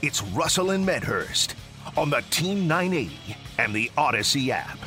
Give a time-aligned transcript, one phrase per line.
[0.00, 1.56] It's Russell and Medhurst
[1.96, 4.78] on the Team 980 and the Audacy app.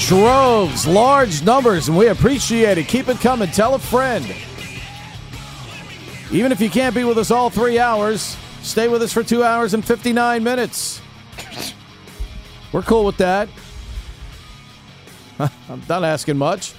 [0.00, 2.88] Droves, large numbers, and we appreciate it.
[2.88, 3.48] Keep it coming.
[3.50, 4.24] Tell a friend.
[6.32, 9.44] Even if you can't be with us all three hours, stay with us for two
[9.44, 11.00] hours and 59 minutes.
[12.72, 13.48] We're cool with that.
[15.38, 16.72] I'm not asking much.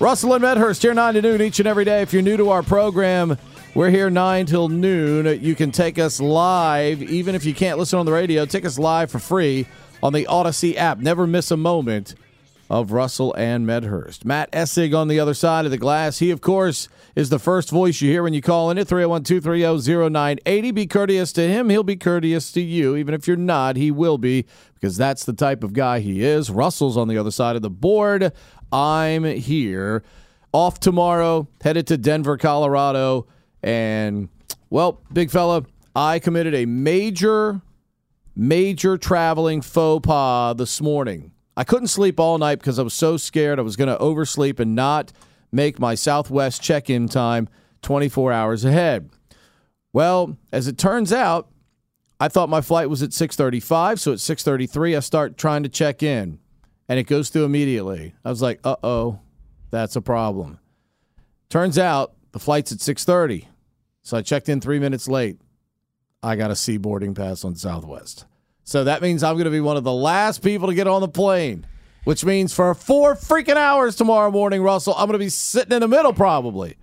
[0.00, 2.02] Russell and Medhurst here 9 to noon each and every day.
[2.02, 3.38] If you're new to our program,
[3.74, 5.42] we're here 9 till noon.
[5.42, 8.78] You can take us live, even if you can't listen on the radio, take us
[8.78, 9.66] live for free
[10.02, 10.98] on the Audacy app.
[10.98, 12.16] Never miss a moment
[12.70, 14.24] of Russell and Medhurst.
[14.24, 16.20] Matt Essig on the other side of the glass.
[16.20, 19.24] He, of course, is the first voice you hear when you call in at 301
[19.24, 20.70] 230 0980.
[20.70, 21.68] Be courteous to him.
[21.68, 22.94] He'll be courteous to you.
[22.94, 26.48] Even if you're not, he will be because that's the type of guy he is.
[26.48, 28.32] Russell's on the other side of the board.
[28.72, 30.04] I'm here.
[30.52, 33.26] Off tomorrow, headed to Denver, Colorado.
[33.64, 34.28] And,
[34.70, 35.64] well, big fella,
[35.96, 37.62] I committed a major,
[38.36, 41.32] major traveling faux pas this morning.
[41.56, 44.58] I couldn't sleep all night because I was so scared I was going to oversleep
[44.58, 45.12] and not
[45.52, 47.48] make my Southwest check in time
[47.82, 49.10] 24 hours ahead.
[49.92, 51.48] Well, as it turns out,
[52.20, 56.02] I thought my flight was at 6:35, so at 6:33 I start trying to check
[56.02, 56.38] in
[56.88, 58.14] and it goes through immediately.
[58.24, 59.20] I was like, "Uh-oh,
[59.70, 60.58] that's a problem."
[61.48, 63.48] Turns out the flight's at 6:30.
[64.02, 65.40] So I checked in 3 minutes late.
[66.22, 68.26] I got a sea boarding pass on Southwest.
[68.64, 71.00] So that means I'm going to be one of the last people to get on
[71.00, 71.66] the plane,
[72.04, 75.80] which means for 4 freaking hours tomorrow morning, Russell, I'm going to be sitting in
[75.80, 76.76] the middle probably.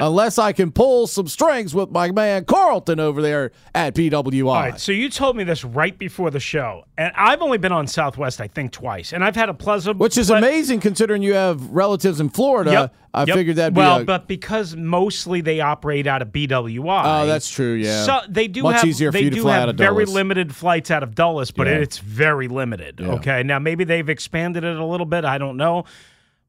[0.00, 4.46] Unless I can pull some strings with my man Carlton over there at BWI.
[4.46, 7.72] All right, so you told me this right before the show, and I've only been
[7.72, 11.22] on Southwest, I think, twice, and I've had a pleasant, Which is ple- amazing considering
[11.22, 12.70] you have relatives in Florida.
[12.72, 13.36] Yep, I yep.
[13.36, 17.02] figured that'd well, be a, but because mostly they operate out of BWI.
[17.04, 18.04] Oh, that's true, yeah.
[18.04, 19.76] So they do Much have easier for they you to do fly have out of
[19.76, 20.14] very Dulles.
[20.14, 21.74] limited flights out of Dulles, but Yeah.
[21.74, 23.00] it's very limited.
[23.00, 23.08] Yeah.
[23.12, 25.24] Okay, now maybe they've expanded it a little bit.
[25.26, 25.84] I don't know.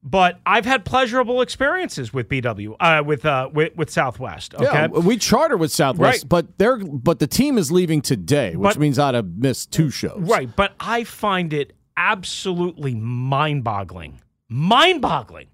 [0.06, 4.54] But I've had pleasurable experiences with BW, uh, with uh, with, with Southwest.
[4.54, 6.30] Okay, yeah, we charter with Southwest, Right.
[6.30, 9.90] but they're but the team is leaving today, which But- means I'd have missed two
[9.90, 10.20] shows.
[10.20, 14.20] Right, but I find it absolutely mind-boggling.
[14.50, 15.48] Mind-boggling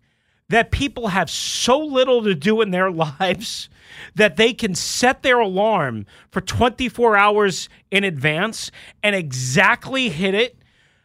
[0.49, 2.89] that people have so little to do in their
[3.19, 3.69] lives
[4.15, 8.71] that they can set their alarm for 24 hours in advance
[9.03, 10.57] and exactly hit it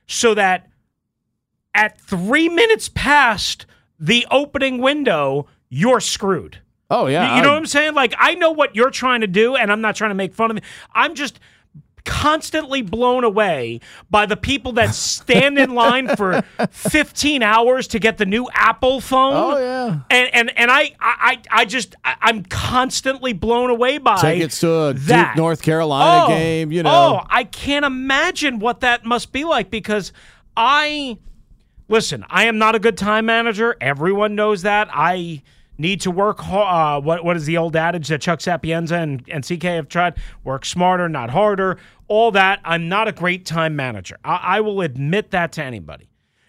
[0.07, 0.69] so that
[1.75, 3.67] at 3 minutes past
[3.99, 6.59] the opening window, you're screwed.
[6.91, 7.95] Oh yeah, You, you know I- what I'm saying?
[7.95, 10.51] Like I know what you're trying to do, and I'm not trying to make fun
[10.51, 10.65] of it.
[10.95, 11.41] I'm just
[12.05, 13.81] constantly blown away
[14.11, 19.01] by the people that stand in line for 15 hours to get the new Apple
[19.01, 19.33] phone.
[19.35, 20.01] Oh, yeah.
[20.11, 24.71] and and and I I I just I, I'm constantly blown away by tickets to
[24.71, 25.29] a that.
[25.35, 26.71] Duke North Carolina Oh, game.
[26.73, 30.13] You know, Oh, I can't imagine what that must be like because
[30.57, 31.17] I
[31.89, 32.25] listen.
[32.29, 33.77] I am not a good time manager.
[33.81, 34.89] Everyone knows that.
[34.93, 35.43] I
[35.79, 36.39] need to work.
[36.47, 40.15] Uh, what what is the old adage that Chuck Sapienza and and CK have tried?
[40.45, 41.79] Work smarter, not harder.
[42.09, 42.61] All that.
[42.65, 44.19] I'm not a great time manager.
[44.25, 46.09] I, I will admit that to anybody.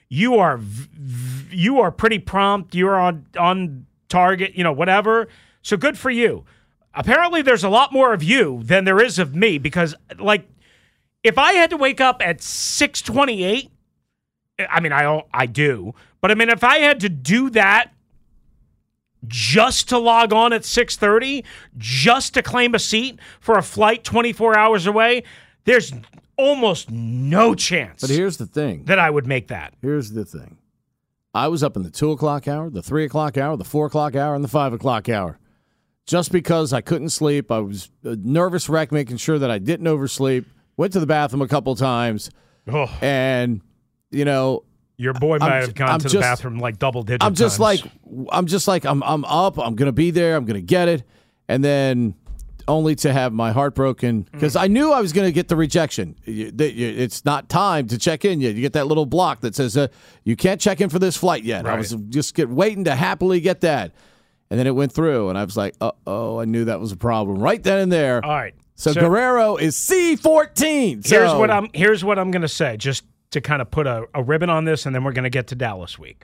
[0.10, 2.76] You are v- v- you are pretty prompt.
[2.76, 4.56] You're on on target.
[4.56, 5.28] You know whatever.
[5.62, 6.46] So good for you.
[6.94, 10.48] Apparently, there's a lot more of you than there is of me because, like,
[11.24, 13.70] if I had to wake up at 6:28,
[14.58, 17.92] I mean, I I do, but I mean, if I had to do that
[19.28, 21.44] just to log on at 6:30,
[21.78, 25.24] just to claim a seat for a flight 24 hours away,
[25.66, 25.92] there's
[26.38, 28.84] almost no chance But here's the thing.
[28.86, 29.74] that I would make that.
[29.82, 30.58] Here's the thing.
[31.34, 34.16] I was up in the two o'clock hour, the three o'clock hour, the four o'clock
[34.16, 35.38] hour, and the five o'clock hour.
[36.06, 39.88] Just because I couldn't sleep, I was a nervous wreck, making sure that I didn't
[39.88, 40.46] oversleep.
[40.78, 42.30] Went to the bathroom a couple times,
[42.72, 43.62] Oh, and
[44.16, 44.64] you know,
[44.98, 47.58] your boy might I'm- have gone I'm to the bathroom like double digit I'm just
[47.60, 47.84] times.
[47.84, 47.92] like,
[48.32, 49.60] I'm just like, I'm, I'm up.
[49.60, 50.36] I'm gonna be there.
[50.36, 51.04] I'm gonna get it,
[51.50, 52.16] and then
[52.68, 54.32] only to have my heart broken Mm.
[54.32, 56.16] because I knew I was gonna get the rejection.
[56.26, 58.56] You- that you- It's not time to check in yet.
[58.56, 59.88] You get that little block that says uh,
[60.24, 61.66] you can't check in for this flight yet.
[61.68, 63.92] I was just get waiting to happily get that,
[64.50, 66.92] and then it went through, and I was like, uh oh, I knew that was
[66.92, 68.24] a problem right then and there.
[68.26, 68.56] All right.
[68.78, 71.02] So, Guerrero is C fourteen.
[71.06, 74.06] Here's what I'm here's what I'm going to say just to kind of put a,
[74.14, 76.24] a ribbon on this and then we're going to get to Dallas week.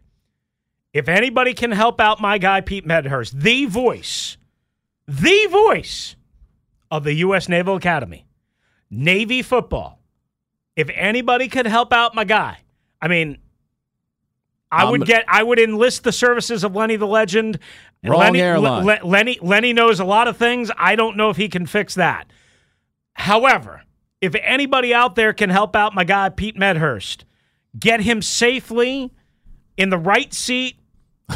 [0.94, 4.38] If anybody can help out my guy Pete Medhurst, the voice,
[5.08, 6.16] the voice
[6.90, 8.26] of the US Naval Academy,
[8.90, 10.00] Navy football.
[10.76, 12.60] If anybody could help out my guy,
[13.02, 13.38] I mean
[14.72, 17.60] I I'm- would get I would enlist the services of Lenny the Legend.
[18.04, 18.86] Wrong Lenny, airline.
[18.86, 20.72] Le- Lenny Lenny knows a lot of things.
[20.78, 22.32] I don't know if he can fix that.
[23.14, 23.84] However,
[24.22, 27.26] if anybody out there can help out my guy Pete Medhurst,
[27.78, 29.12] get him safely
[29.78, 30.78] in the right seat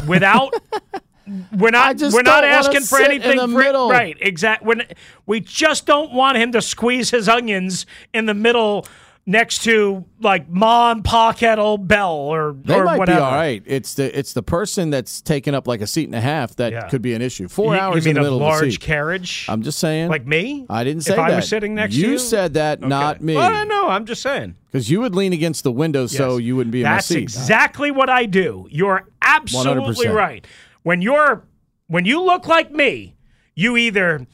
[0.06, 0.54] without
[1.58, 4.82] we're not we're not asking for anything for- right exactly when
[5.26, 8.86] we just don't want him to squeeze his onions in the middle
[9.28, 13.18] next to like and Pa Kettle Bell or They or might whatever.
[13.18, 13.62] be all right.
[13.66, 16.72] It's the it's the person that's taking up like a seat and a half that
[16.72, 16.88] Yeah.
[16.88, 17.48] could be an issue.
[17.48, 18.80] Four You- hours you in the middle a large of the seat.
[18.80, 20.08] carriage I'm just saying.
[20.08, 21.30] like me I didn't say if that.
[21.32, 23.34] I was sitting next you to you said that, not me.
[23.34, 26.72] well, know I'm just saying Because you would lean against the window so you wouldn't
[26.72, 27.22] be in That's my seat.
[27.24, 28.68] exactly what I do.
[28.70, 30.14] You're absolutely 100%.
[30.14, 30.46] right.
[30.84, 31.42] When you're
[31.88, 33.16] when you look like me,
[33.56, 34.26] you either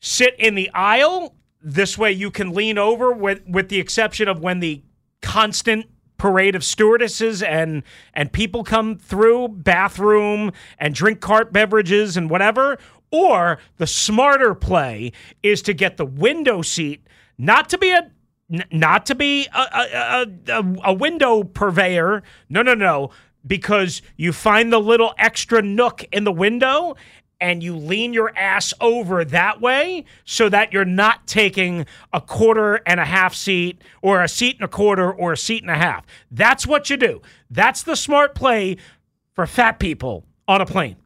[0.00, 1.35] sit in the aisle.
[1.68, 3.10] This way, you can lean over.
[3.10, 4.84] With with the exception of when the
[5.20, 5.86] constant
[6.16, 7.82] parade of stewardesses and
[8.14, 12.78] and people come through bathroom and drink cart beverages and whatever
[13.10, 15.10] or the smarter play
[15.42, 17.04] is to get the window seat
[17.36, 18.10] not to be a
[18.70, 23.10] not to be a, a, a, a window purveyor no no no
[23.46, 26.94] because you find the little extra nook in the window
[27.40, 32.80] and you lean your ass over that way so that you're not taking a quarter
[32.86, 35.76] and a half seat or a seat and a quarter or a seat and a
[35.76, 36.06] half.
[36.30, 37.20] That's what you do.
[37.50, 38.76] That's the smart play
[39.34, 40.96] for fat people on a plane.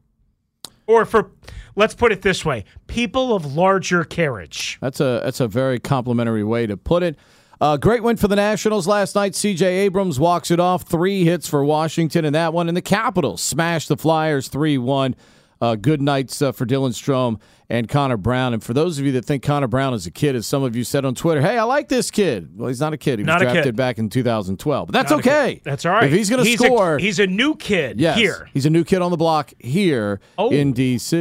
[0.87, 1.31] Or for
[1.77, 4.79] let's put it this way, people of larger carriage.
[4.81, 7.17] That's a that's a very complimentary way to put it.
[7.61, 9.35] Uh, great win for the Nationals last night.
[9.35, 9.67] C.J.
[9.67, 10.85] Abrams walks it off.
[10.85, 15.15] Three hits for Washington in that one, and the Capitals smash the Flyers three one.
[15.61, 18.55] Uh, good nights uh, for Dylan Strome and Connor Brown.
[18.55, 20.75] And for those of you that think Connor Brown is a kid, as some of
[20.75, 22.51] you said on Twitter, hey, I like this kid.
[22.57, 23.19] Well, he's not a kid.
[23.19, 25.61] He was Not drafted back in 2012, but that's Not okay.
[25.63, 26.05] That's all right.
[26.05, 28.49] If he's going to a- score, he's a new kid yes, here.
[28.55, 31.17] he's a new kid on the block here Oh, in D.C.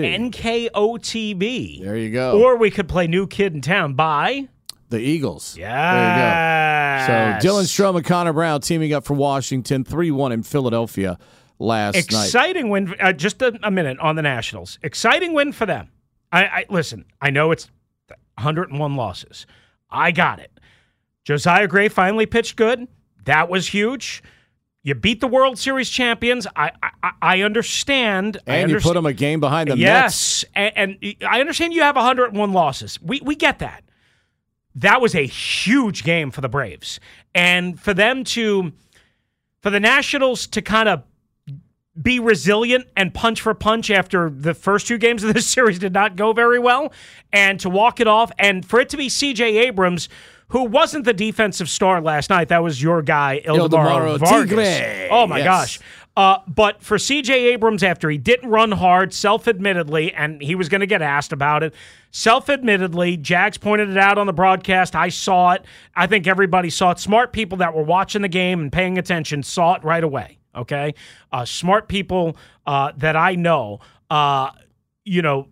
[0.83, 1.83] NKOTB.
[1.83, 2.41] there you go.
[2.41, 4.47] Or we could play New Kid in Town by.
[4.89, 5.55] the Eagles.
[5.57, 7.05] Yeah.
[7.07, 7.39] There you go.
[7.39, 11.17] So Dylan Strome and Connor Brown teaming up for Washington, 3 1 in Philadelphia
[11.59, 12.05] last night.
[12.25, 12.95] Exciting win.
[12.99, 14.79] Uh, just a, a minute on the Nationals.
[14.81, 15.89] Exciting win for them.
[16.31, 17.05] I, I listen.
[17.21, 17.69] I know it's
[18.37, 19.45] 101 losses.
[19.89, 20.51] I got it.
[21.23, 22.87] Josiah Gray finally pitched good.
[23.25, 24.23] That was huge.
[24.81, 26.47] You beat the World Series champions.
[26.55, 26.71] I
[27.03, 28.37] I, I understand.
[28.47, 29.81] I And you underst- put them a game behind the Mets.
[29.81, 30.73] Yes, and,
[31.03, 32.99] and I understand you have 101 losses.
[33.01, 33.83] We we get that.
[34.75, 36.99] That was a huge game for the Braves,
[37.35, 38.71] and for them to,
[39.61, 41.03] for the Nationals to kind of
[42.01, 45.93] be resilient and punch for punch after the first two games of this series did
[45.93, 46.93] not go very well,
[47.33, 49.57] and to walk it off, and for it to be C.J.
[49.67, 50.09] Abrams.
[50.51, 52.47] Who wasn't the defensive star last night?
[52.47, 54.49] That was your guy, Ildemaro, Ildemaro Vargas.
[54.79, 55.07] Tigre.
[55.11, 55.45] Oh my Yes.
[55.45, 55.79] gosh!
[56.17, 57.51] Uh, but for C.J.
[57.53, 61.61] Abrams, after he didn't run hard, self-admittedly, and he was going to get asked about
[61.61, 61.75] it,
[62.09, 64.95] self-admittedly, Jags pointed it out on the broadcast.
[64.95, 65.65] I saw it.
[65.95, 66.99] I think everybody saw it.
[66.99, 70.38] Smart people that were watching the game and paying attention saw it right away.
[70.55, 70.93] Okay,
[71.31, 73.79] uh, smart people uh, that I know,
[74.09, 74.51] uh,
[75.05, 75.47] you know.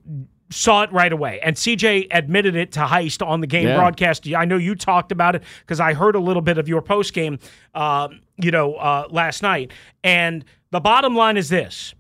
[0.49, 3.75] Saw it right away, and CJ admitted it to Heist on the game Yeah.
[3.75, 4.25] broadcast.
[4.33, 7.13] I know you talked about it because I heard a little bit of your post
[7.13, 7.37] game,
[7.75, 9.73] uh, you know, uh, last night.
[10.05, 11.93] And the bottom line is this: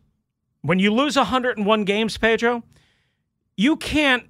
[0.61, 2.63] when you lose 101 games, Pedro,
[3.57, 4.23] you can't.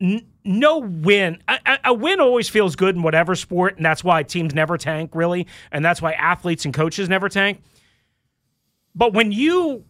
[0.00, 1.38] N- no win.
[1.46, 4.76] A, a- a win always feels good in whatever sport, and that's why teams never
[4.76, 7.62] tank, really, and that's why athletes and coaches never tank.
[8.94, 9.84] But when you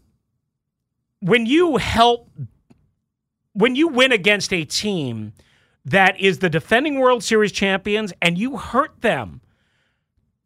[1.21, 2.31] when you help
[3.53, 5.33] when you win against a team
[5.85, 9.41] that is the defending World Series champions and you hurt them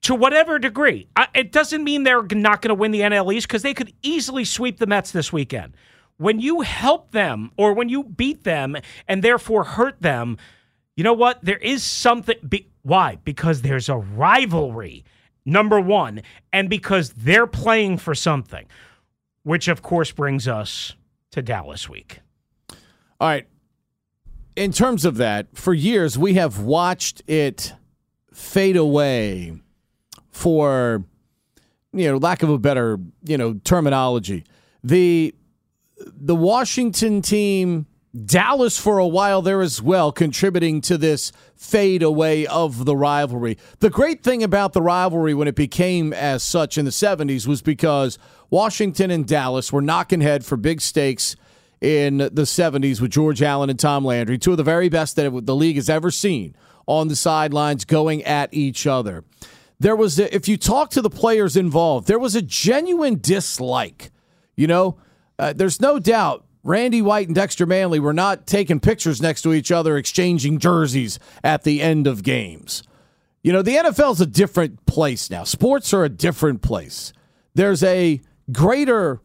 [0.03, 3.49] to whatever degree, I, it doesn't mean they're not going to win the NL East
[3.49, 5.75] because they could easily sweep the Mets this weekend.
[6.17, 10.37] When you help them or when you beat them and therefore hurt them,
[10.97, 11.45] you know what?
[11.45, 12.37] There is something.
[12.47, 13.19] Be, why?
[13.23, 15.05] Because there's a rivalry,
[15.49, 18.67] number one, and because they're playing for something,
[19.43, 20.95] which of course brings us
[21.31, 22.21] to Dallas week.
[23.21, 23.47] All right.
[24.57, 27.73] In terms of that, for years we have watched it
[28.33, 29.61] fade away
[30.31, 31.05] for
[31.93, 34.45] you know, lack of a better, you know, terminology.
[34.85, 35.35] The
[35.97, 37.87] the Washington team,
[38.27, 43.59] Dallas for a while there as well, contributing to this fade away of the rivalry.
[43.81, 47.63] The great thing about the rivalry when it became as such in the 70s was
[47.63, 48.19] because
[48.51, 51.37] Washington and Dallas were knocking head for big stakes
[51.81, 55.47] in the 70s with George Allen and Tom Landry, two of the very best that
[55.47, 56.57] the league has ever seen
[56.87, 59.25] on the sidelines going at each other.
[59.79, 64.11] There was, a, if you talk to the players involved, there was a genuine dislike.
[64.57, 64.99] You know,
[65.39, 69.55] uh, there's no doubt Randy White and Dexter Manley were not taking pictures next to
[69.55, 72.83] each other, exchanging jerseys at the end of games.
[73.43, 75.45] You know, the NFL's a different place now.
[75.45, 77.15] Sports are a different place.
[77.55, 78.21] There's a
[78.53, 79.23] greater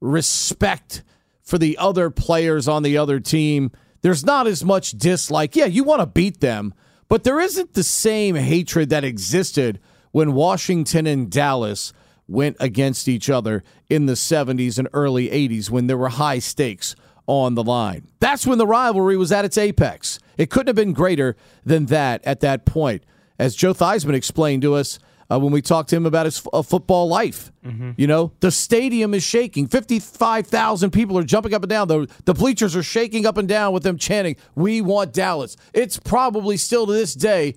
[0.00, 1.04] respect
[1.42, 3.70] for the other players on the other team.
[4.02, 5.54] There's not as much dislike.
[5.54, 6.74] Yeah, you want to beat them,
[7.08, 9.78] but there isn't the same hatred that existed
[10.10, 11.92] when Washington and Dallas
[12.30, 16.94] went against each other in the 70s and early 80s when there were high stakes
[17.26, 18.06] on the line.
[18.20, 20.18] That's when the rivalry was at its apex.
[20.38, 23.02] It couldn't have been greater than that at that point.
[23.38, 24.98] As Joe Theismann explained to us
[25.30, 27.52] uh, when we talked to him about his f- uh, football life,
[27.96, 29.66] you know, the stadium is shaking.
[29.68, 31.88] 55,000 people are jumping up and down.
[31.88, 35.56] The, the bleachers are shaking up and down with them chanting, We want Dallas.
[35.72, 37.54] It's probably still to this day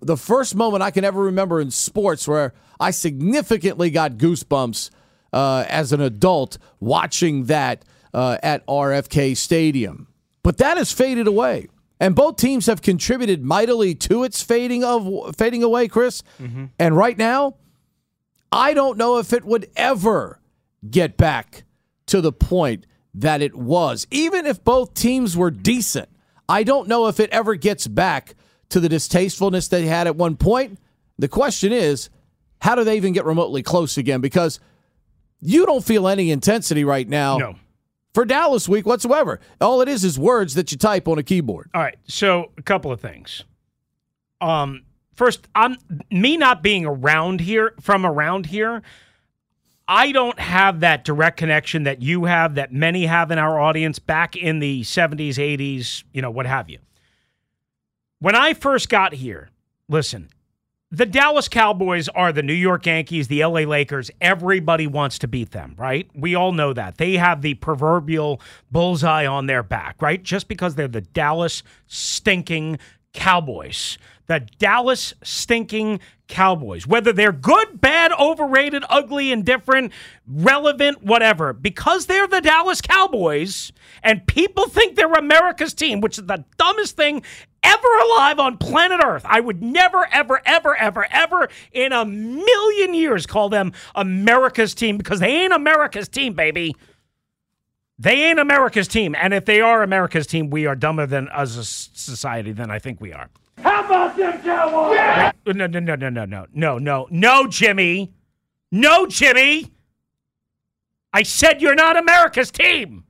[0.00, 4.90] the first moment I can ever remember in sports where I significantly got goosebumps
[5.32, 10.08] uh, as an adult watching that uh, at RFK Stadium.
[10.42, 11.68] But that has faded away.
[12.00, 16.22] And both teams have contributed mightily to its fading of fading away, Chris.
[16.78, 17.54] And right now,
[18.52, 20.40] I don't know if it would ever
[20.88, 21.64] get back
[22.06, 24.06] to the point that it was.
[24.10, 26.08] Even if both teams were decent,
[26.48, 28.34] I don't know if it ever gets back
[28.74, 30.80] to the distastefulness they had at one point.
[31.16, 32.10] The question is,
[32.60, 34.20] how do they even get remotely close again?
[34.20, 34.58] Because
[35.40, 37.54] you don't feel any intensity right now No.
[38.14, 39.38] for Dallas week whatsoever.
[39.60, 41.70] All it is is words that you type on a keyboard.
[41.72, 41.96] All right.
[42.08, 43.44] So a couple of things.
[44.40, 44.82] Um,
[45.14, 45.76] first, I'm
[46.10, 48.82] me not being around here from around here.
[49.86, 54.00] I don't have that direct connection that you have, that many have in our audience
[54.00, 56.78] back in the 70s, 80s, you know, what have you.
[58.24, 59.50] When I first got here,
[59.86, 60.30] listen,
[60.90, 64.10] the Dallas Cowboys are the New York Yankees, the LA Lakers.
[64.18, 66.08] Everybody wants to beat them, right?
[66.14, 66.96] We all know that.
[66.96, 68.40] They have the proverbial
[68.70, 70.22] bullseye on their back, right?
[70.22, 72.78] Just because they're the Dallas stinking
[73.12, 73.98] Cowboys.
[74.26, 76.86] The Dallas stinking Cowboys.
[76.86, 79.92] Whether they're good, bad, overrated, ugly, indifferent,
[80.26, 81.52] relevant, whatever.
[81.52, 83.70] Because they're the Dallas Cowboys
[84.02, 87.22] and people think they're America's team, which is the dumbest thing
[87.64, 89.22] ever alive on planet Earth.
[89.24, 94.96] I would never, ever, ever, ever, ever in a million years call them America's team
[94.98, 96.76] because they ain't America's team, baby.
[97.98, 99.14] They ain't America's team.
[99.14, 102.70] And if they are America's team, we are dumber than as a s- society than
[102.70, 103.30] I think we are.
[103.58, 105.32] How about them Cowboys?
[105.46, 108.12] No, no, no, no, no, no, no, no, no, Jimmy.
[108.72, 109.70] No, Jimmy.
[111.12, 113.04] I said you're not America's team.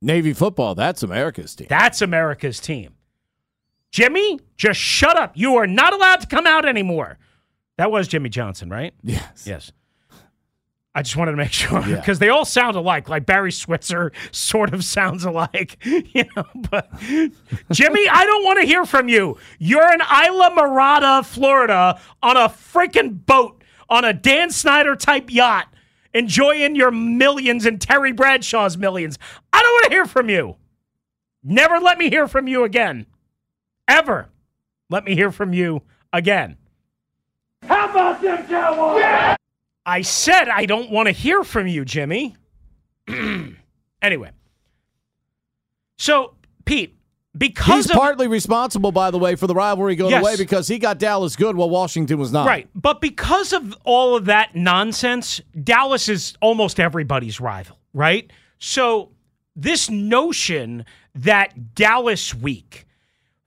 [0.00, 1.68] Navy football, that's America's team.
[1.70, 2.96] That's America's team.
[3.92, 5.32] Jimmy, just shut up.
[5.36, 7.18] You are not allowed to come out anymore.
[7.78, 8.94] That was Jimmy Johnson, right?
[9.02, 9.44] Yes.
[9.46, 9.72] Yes.
[10.94, 11.96] I just wanted to make sure Yeah.
[11.96, 13.08] because they all sound alike.
[13.08, 16.44] Like Barry Switzer sort of sounds alike, you know.
[16.70, 16.90] But
[17.70, 19.36] Jimmy, I don't want to hear from you.
[19.58, 25.66] You're in Islamorada, Florida, on a freaking boat on a Dan Snyder type yacht,
[26.14, 29.18] enjoying your millions and Terry Bradshaw's millions.
[29.52, 30.56] I don't want to hear from you.
[31.44, 33.04] Never let me hear from you again.
[33.92, 34.28] Ever.
[34.88, 35.82] Let me hear from you
[36.12, 36.56] again.
[37.64, 39.36] How about them Cowboys?
[39.84, 42.34] I said I don't want to hear from you, Jimmy.
[44.02, 44.30] anyway.
[45.98, 46.34] So,
[46.64, 46.96] Pete,
[47.36, 50.22] because He's of partly responsible, by the way, for the rivalry going Yes.
[50.22, 52.46] away because he got Dallas good while Washington was not.
[52.46, 52.68] Right.
[52.74, 58.30] But because of all of that nonsense, Dallas is almost everybody's rival, right?
[58.58, 59.10] So,
[59.54, 62.86] this notion that Dallas week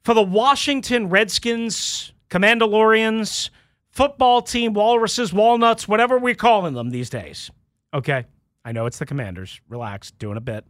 [0.05, 3.49] for the Washington Redskins, Commandalorians,
[3.89, 7.49] football team, walruses, walnuts, whatever we're calling them these days.
[7.91, 8.25] Okay.
[8.63, 9.59] I know it's the commanders.
[9.67, 10.63] Relax, doing a bit.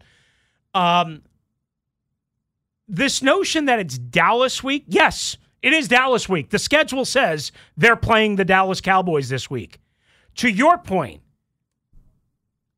[0.73, 1.23] Um,
[2.87, 6.49] this notion that it's Dallas week, yes, it is Dallas week.
[6.49, 9.79] The schedule says they're playing the Dallas Cowboys this week.
[10.35, 11.21] To your point,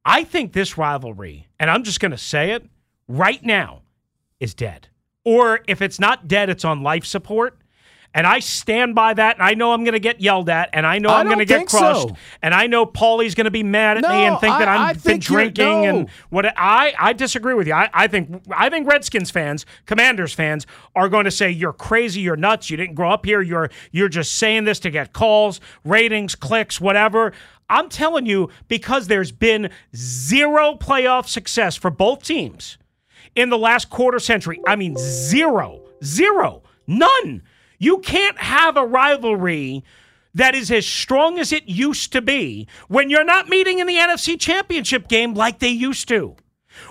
[0.05, 2.65] I think this rivalry, and I'm just going to say it
[3.07, 3.81] right now,
[4.39, 4.87] is dead.
[5.27, 7.57] Or if it's not dead, it's on life support.
[8.13, 9.35] And I stand by that.
[9.35, 11.39] And I know I'm going to get yelled at, and I know I I'm going
[11.39, 12.07] to get crushed.
[12.07, 12.15] so.
[12.41, 14.81] And I know Paulie's going to be mad at me and think that I- I'm
[14.81, 15.83] I been think drinking no.
[15.83, 17.73] and what I I disagree with you.
[17.73, 20.65] I, I think I think Redskins fans, Commanders fans
[20.95, 24.07] are going to say you're crazy, you're nuts, you didn't grow up here, you're you're
[24.07, 27.33] just saying this to get calls, ratings, clicks, whatever.
[27.69, 32.77] I'm telling you because there's been zero playoff success for both teams
[33.37, 34.59] in the last quarter century.
[34.67, 37.43] I mean zero, zero, none.
[37.79, 39.83] You can't have a rivalry
[40.33, 43.95] that is as strong as it used to be when you're not meeting in the
[43.95, 46.35] NFC Championship game like they used to,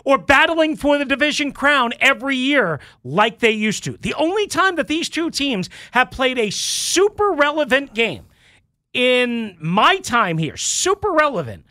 [0.04, 3.96] or battling for the division crown every year like they used to.
[3.98, 8.26] The only time that these two teams have played a super relevant game
[8.92, 11.66] in my time here, super relevant,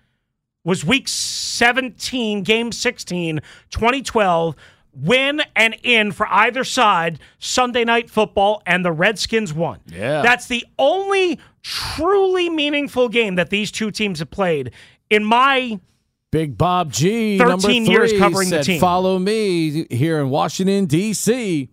[0.65, 4.55] was week 17, game 16, 2012.
[4.97, 9.79] Win and in for either side Sunday night football, and the Redskins won.
[9.87, 10.21] Yeah.
[10.21, 14.71] That's the only truly meaningful game that these two teams have played
[15.09, 15.81] in my
[16.31, 18.79] Big Bob G, 13 number three, years covering the said, team.
[18.79, 21.69] "Follow me here in Washington D.C."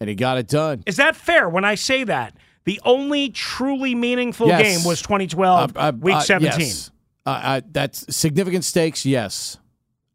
[0.00, 0.82] and he got it done.
[0.86, 2.34] Is that fair when I say that?
[2.64, 4.62] The only truly meaningful Yes.
[4.62, 6.58] game was 2012, Uh, uh, week uh, 17.
[6.60, 6.90] yes.
[7.26, 9.58] Uh, uh, that's significant stakes, yes.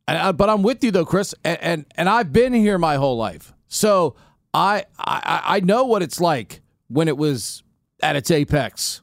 [0.07, 3.53] But I'm with you though, Chris, and, and and I've been here my whole life,
[3.67, 4.15] so
[4.53, 7.63] I, I I know what it's like when it was
[8.01, 9.01] at its apex,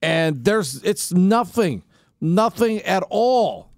[0.00, 1.82] and there's it's nothing,
[2.20, 3.70] nothing at all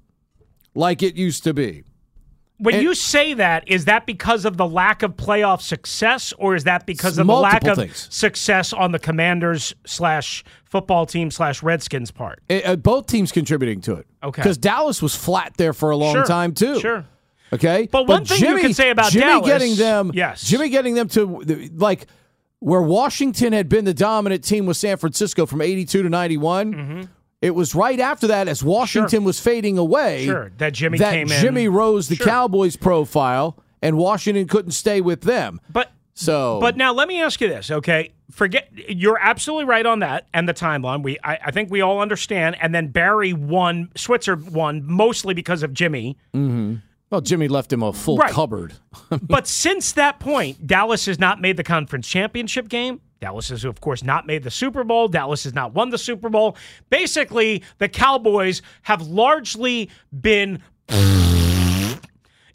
[0.75, 1.85] like it used to be.
[2.61, 6.65] When you say that, is that because of the lack of playoff success, or is
[6.65, 8.07] that because of the lack Multiple of things.
[8.11, 12.41] success on the Commanders slash football team slash Redskins part?
[12.49, 14.07] It- uh, both teams contributing to it.
[14.23, 14.43] Okay.
[14.43, 16.79] because Dallas was flat there for a long Sure, time too.
[16.81, 17.07] Sure.
[17.53, 20.43] Okay, But one thing you can say about Jimmy Dallas- getting them, Yes.
[20.43, 22.07] Jimmy getting them to like
[22.61, 27.09] where Washington had been the dominant team with San Francisco from eighty-two to 91
[27.43, 31.31] It was right after that, as Washington was fading away, Sure, that Jimmy that came
[31.33, 31.73] in.
[31.73, 32.27] Rose the Sure.
[32.27, 35.61] Cowboys profile, and Washington couldn't stay with them.
[35.73, 38.13] But So, But now let me ask you this, okay?
[38.31, 41.03] Forget you're absolutely right on that and the timeline.
[41.03, 42.57] We I, I think we all understand.
[42.61, 46.17] And then Barry won, Switzer won mostly because of Jimmy.
[46.35, 46.75] Mm-hmm.
[47.11, 48.31] well, Jimmy left him a full Right.
[48.31, 48.75] cupboard.
[49.23, 53.01] but since that point, Dallas has not made the conference championship game.
[53.21, 55.07] Dallas has, of course, not made the Super Bowl.
[55.09, 56.57] Dallas has not won the Super Bowl.
[56.89, 60.63] Basically, the Cowboys have largely been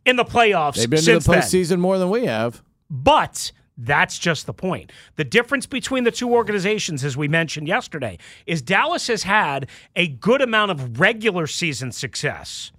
[0.06, 1.42] in the playoffs They've been to the then.
[1.42, 2.64] postseason more than we have.
[2.90, 4.92] But that's just the point.
[5.18, 10.08] The difference between the two organizations, as we mentioned yesterday, is Dallas has had a
[10.08, 12.72] good amount of regular season success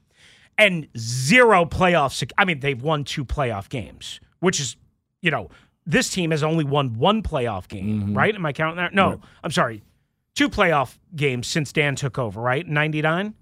[0.59, 2.29] and zero playoff.
[2.39, 4.77] I mean, they've won two playoff games, which is,
[5.21, 5.51] you know,
[5.87, 8.35] this team has only won one playoff game, right?
[8.35, 8.93] Am I counting that?
[8.95, 9.83] No, I'm sorry.
[10.35, 12.67] Two playoff games since Dan took over, right?
[12.67, 13.35] 99?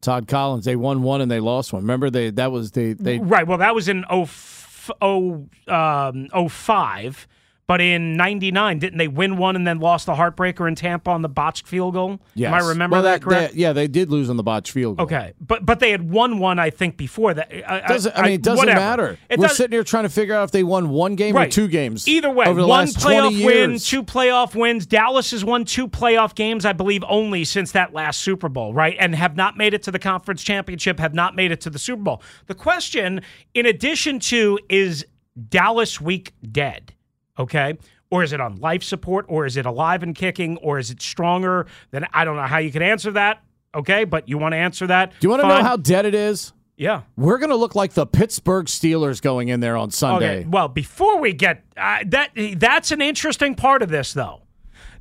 [0.00, 1.82] Todd Collins, they won one and they lost one.
[1.82, 3.46] Remember, they that was they they Right.
[3.46, 7.28] Well, that was in 0, f- 0, um, 05.
[7.68, 11.22] But in 99, didn't they win one and then lost the heartbreaker in Tampa on
[11.22, 12.10] the botched field goal?
[12.10, 12.66] Am I Yes.
[12.66, 13.54] remembering well, that correct?
[13.54, 15.04] they- yeah, they did lose on the botch field goal.
[15.04, 15.32] okay.
[15.40, 17.50] But but they had won one, I think, before that.
[17.66, 18.80] I, Doesn't, I mean, it doesn't whatever.
[18.80, 19.18] matter.
[19.30, 21.46] It We're does- sitting here trying to figure out if they won one game or
[21.46, 22.06] two games.
[22.08, 23.86] Either way, over the one last 20 playoff win, years.
[23.86, 24.84] two playoff wins.
[24.84, 28.96] Dallas has won two playoff games, I believe, only since that last Super Bowl, right?
[28.98, 31.78] And have not made it to the conference championship, have not made it to the
[31.78, 32.22] Super Bowl.
[32.48, 33.22] The question,
[33.54, 35.06] in addition to, is
[35.48, 36.92] Dallas week dead?
[37.38, 37.78] Okay.
[38.10, 39.26] Or is it on life support?
[39.28, 40.56] Or is it alive and kicking?
[40.58, 41.66] Or is it stronger?
[41.90, 43.42] Then I don't know how you can answer that.
[43.74, 44.04] Okay.
[44.04, 45.12] But you want to answer that?
[45.12, 46.52] Do you want to know how dead it is?
[46.76, 47.02] Yeah.
[47.16, 50.40] We're going to look like the Pittsburgh Steelers going in there on Sunday.
[50.40, 50.48] Okay.
[50.48, 54.42] Well, before we get uh, that, that's an interesting part of this, though.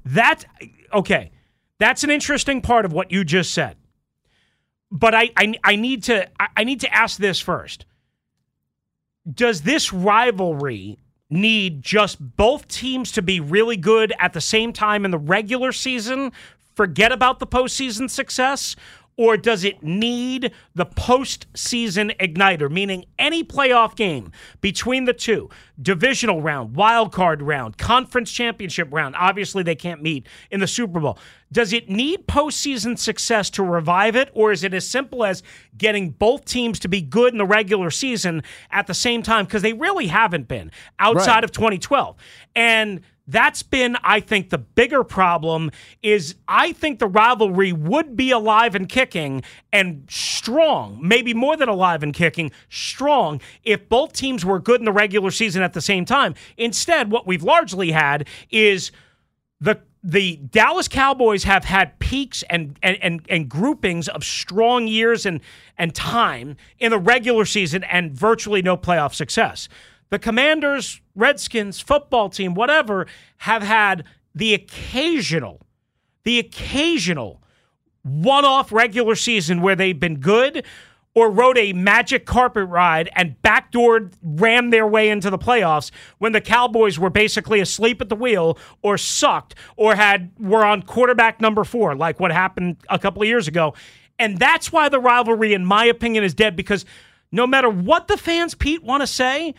[0.05, 0.45] That
[0.93, 1.31] okay,
[1.79, 3.77] that's an interesting part of what you just said.
[4.91, 7.85] But I, I, I need to, I, I need to ask this first.
[9.31, 10.99] Does this rivalry
[11.31, 15.71] need just both teams to be really good at the same time in the regular
[15.71, 16.31] season?
[16.75, 18.75] Forget about the postseason success,
[19.17, 25.49] Or does it need the postseason igniter, meaning any playoff game between the two,
[25.81, 29.15] divisional round, wild card round, conference championship round?
[29.17, 31.17] Obviously, they can't meet in the Super Bowl.
[31.51, 35.43] Does it need postseason success to revive it, or is it as simple as
[35.77, 39.45] getting both teams to be good in the regular season at the same time?
[39.45, 41.43] Because they really haven't been outside Right.
[41.43, 42.15] of 2012.
[42.55, 48.31] And that's been, I think, the bigger problem is I think the rivalry would be
[48.31, 54.43] alive and kicking and strong, maybe more than alive and kicking, strong if both teams
[54.43, 56.35] were good in the regular season at the same time.
[56.57, 58.91] Instead, what we've largely had is
[59.59, 65.25] the the Dallas Cowboys have had peaks and and, and and groupings of strong years
[65.25, 65.41] and
[65.77, 69.69] and time in the regular season and virtually no playoff success.
[70.11, 74.03] The Commanders, Redskins, football team, whatever, have had
[74.35, 75.61] the occasional,
[76.23, 77.41] the occasional
[78.03, 80.65] one-off regular season where they've been good
[81.13, 86.33] or rode a magic carpet ride and backdoored rammed their way into the playoffs when
[86.33, 91.39] the Cowboys were basically asleep at the wheel or sucked or had were on quarterback
[91.39, 93.73] number 4 like what happened a couple of years ago.
[94.19, 96.85] And that's why the rivalry in my opinion is dead because
[97.31, 99.53] no matter what the fans Pete want to say,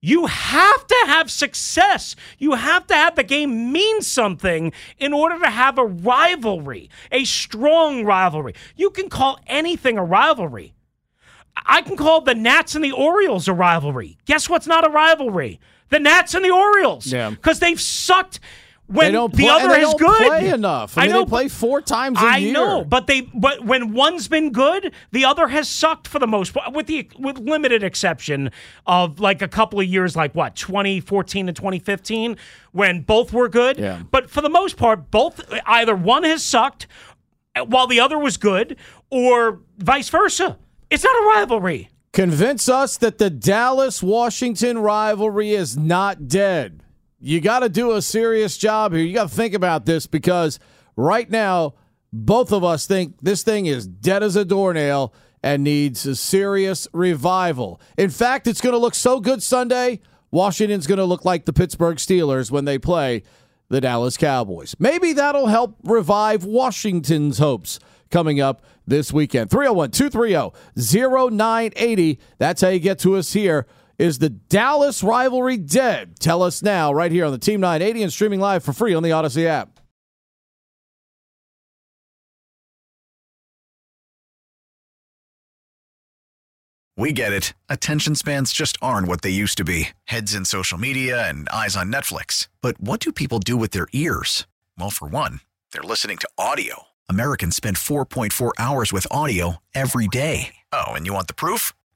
[0.00, 2.16] you have to have success.
[2.38, 7.24] You have to have the game mean something in order to have a rivalry, a
[7.24, 8.54] strong rivalry.
[8.76, 10.74] You can call anything a rivalry.
[11.66, 14.16] I can call the Nats and the Orioles a rivalry.
[14.24, 15.60] Guess what's not a rivalry?
[15.90, 17.06] The Nats and the Orioles.
[17.06, 17.30] Yeah.
[17.30, 18.40] Because they've sucked
[18.90, 20.26] when They don't the play, other they is don't good.
[20.26, 20.98] play enough.
[20.98, 22.50] I, mean, know, they play four times a I year.
[22.50, 26.26] I know, but they but when one's been good, the other has sucked for the
[26.26, 28.50] most part, with the with limited exception
[28.86, 32.36] of like a couple of years, like what 2014 and 2015,
[32.72, 33.78] when both were good.
[33.78, 34.02] Yeah.
[34.10, 36.88] But for the most part, both either one has sucked
[37.66, 38.76] while the other was good,
[39.08, 40.58] or vice versa.
[40.90, 41.90] It's not a rivalry.
[42.12, 46.82] Convince us that the Dallas Washington rivalry is not dead.
[47.20, 49.02] You got to do a serious job here.
[49.02, 50.58] You got to think about this because
[50.96, 51.74] right now,
[52.12, 56.88] both of us think this thing is dead as a doornail and needs a serious
[56.92, 57.80] revival.
[57.96, 60.00] In fact, it's going to look so good Sunday.
[60.30, 63.22] Washington's going to look like the Pittsburgh Steelers when they play
[63.68, 64.74] the Dallas Cowboys.
[64.78, 67.78] Maybe that'll help revive Washington's hopes
[68.10, 69.50] coming up this weekend.
[69.50, 72.18] 301 230 0980.
[72.38, 73.66] That's how you get to us here.
[74.00, 76.18] Is the Dallas rivalry dead?
[76.20, 79.02] Tell us now, right here on the Team 980 and streaming live for free on
[79.02, 79.78] the Audacy app.
[86.96, 87.52] We get it.
[87.68, 91.76] Attention spans just aren't what they used to be heads in social media and eyes
[91.76, 92.48] on Netflix.
[92.62, 94.46] But what do people do with their ears?
[94.78, 95.40] Well, for one,
[95.72, 96.84] they're listening to audio.
[97.10, 100.54] Americans spend 4.4 hours with audio every day.
[100.72, 101.74] Oh, and you want the proof?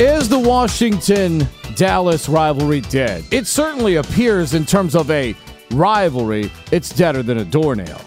[0.00, 3.22] Is the Washington Dallas rivalry dead?
[3.30, 5.36] It certainly appears in terms of a
[5.72, 8.00] rivalry, it's deader than a doornail.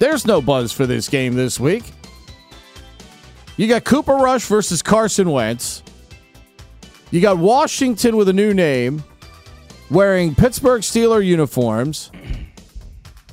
[0.00, 1.84] There's no buzz for this game this week.
[3.56, 5.84] You got Cooper Rush versus Carson Wentz.
[7.12, 9.04] You got Washington with a new name
[9.88, 12.10] wearing Pittsburgh Steeler uniforms.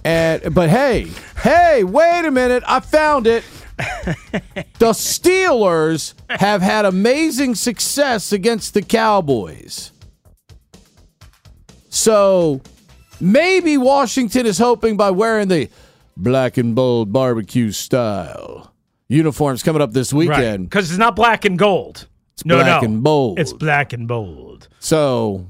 [0.03, 1.07] And but hey,
[1.41, 3.43] hey, wait a minute, I found it.
[3.77, 9.91] The Steelers have had amazing success against the Cowboys.
[11.89, 12.61] So
[13.19, 15.69] maybe Washington is hoping by wearing the
[16.15, 18.73] black and bold barbecue style
[19.07, 20.69] uniforms coming up this weekend.
[20.69, 22.07] Because it's not black and gold.
[22.45, 22.87] no, black no.
[22.87, 23.39] and bold.
[23.39, 24.67] It's black and bold.
[24.79, 25.47] So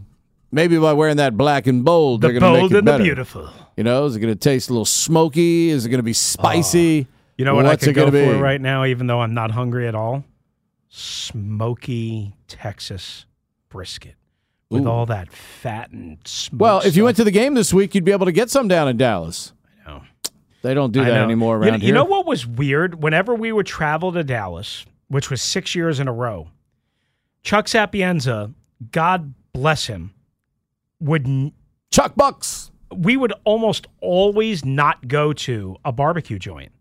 [0.51, 2.91] maybe by wearing that black and bold, The they're going to make it and the
[2.91, 3.03] better.
[3.03, 3.49] beautiful.
[3.75, 5.69] You know, is it going to taste a little smoky?
[5.69, 7.07] Is it going to be spicy?
[7.09, 7.13] Ah.
[7.37, 8.39] You know what What's I could go for be?
[8.39, 10.23] right now, even though I'm not hungry at all?
[10.89, 13.25] Smoky Texas
[13.69, 14.15] brisket
[14.69, 14.89] with Ooh.
[14.89, 16.59] all that fat and smoke.
[16.61, 18.67] Well, if you went to the game this week, you'd be able to get some
[18.67, 19.53] down in Dallas.
[19.85, 20.01] I know.
[20.63, 21.23] They don't do I that know.
[21.23, 21.87] anymore around you, here.
[21.87, 23.01] You know what was weird?
[23.01, 26.49] Whenever we would travel to Dallas, which was six years in a row,
[27.43, 28.51] Chuck Sapienza,
[28.91, 30.13] God bless him,
[30.99, 31.53] would n-
[31.91, 32.71] Chuck Bucks.
[32.95, 36.71] we would almost always not go to a barbecue joint.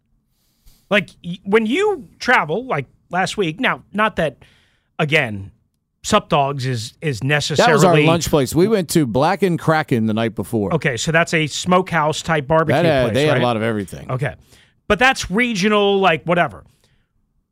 [0.91, 1.11] Like
[1.45, 3.61] when you travel, like last week.
[3.61, 4.39] Now, not that
[4.99, 5.53] again,
[6.03, 8.55] Sup Dogs is is necessarily That was our lunch place.
[8.55, 10.75] We went to Black and Kraken the night before.
[10.75, 13.15] Okay, so that's a smokehouse type barbecue That had, place.
[13.15, 14.11] they had a lot of everything.
[14.11, 14.35] Okay.
[14.89, 16.65] But that's regional, like whatever.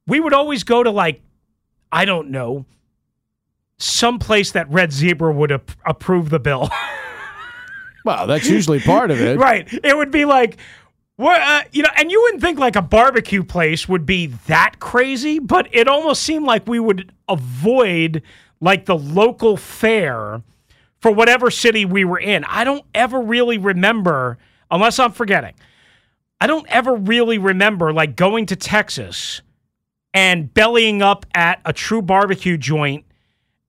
[0.07, 1.21] We would always go to like,
[1.91, 2.65] I don't know,
[3.79, 6.71] some place that Red Zebra would ap- approve the bill.
[8.05, 9.39] Well, that's usually part of it.
[9.39, 9.67] right.
[9.83, 10.59] It would be like,
[11.17, 14.81] what, uh, you know, and you wouldn't think like a barbecue place would be that
[14.81, 18.23] crazy, but it almost seemed like we would avoid
[18.61, 20.43] like the local fair
[21.01, 22.45] for whatever city we were in.
[22.45, 24.39] I don't ever really remember,
[24.71, 25.55] unless I'm forgetting,
[26.41, 29.43] I don't ever really remember like going to Texas
[30.13, 33.05] and bellying up at a true barbecue joint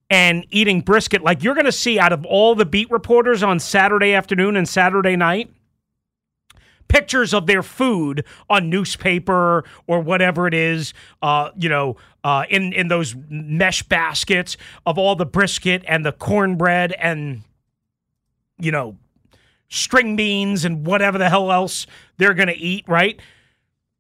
[0.10, 1.23] and eating brisket.
[1.23, 4.67] Like you're going to see out of all the beat reporters on Saturday afternoon and
[4.67, 5.51] Saturday night,
[6.88, 12.74] pictures of their food on newspaper or whatever it is, uh, you know, uh, in
[12.74, 17.41] in those mesh baskets of all the brisket and the cornbread and
[18.58, 18.98] you know
[19.69, 21.86] string beans and whatever the hell else
[22.17, 22.86] they're going to eat.
[22.88, 23.19] Right?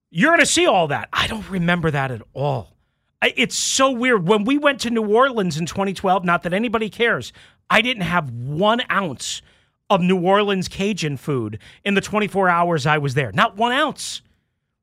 [0.09, 1.09] You're going to see all that.
[1.11, 2.75] I don't remember that at all.
[3.21, 4.27] It's so weird.
[4.27, 7.33] When we went to New Orleans in 2012, not that anybody cares,
[7.69, 9.41] I didn't have one ounce
[9.89, 13.31] of New Orleans Cajun food in the 24 hours I was there.
[13.31, 14.21] Not one ounce.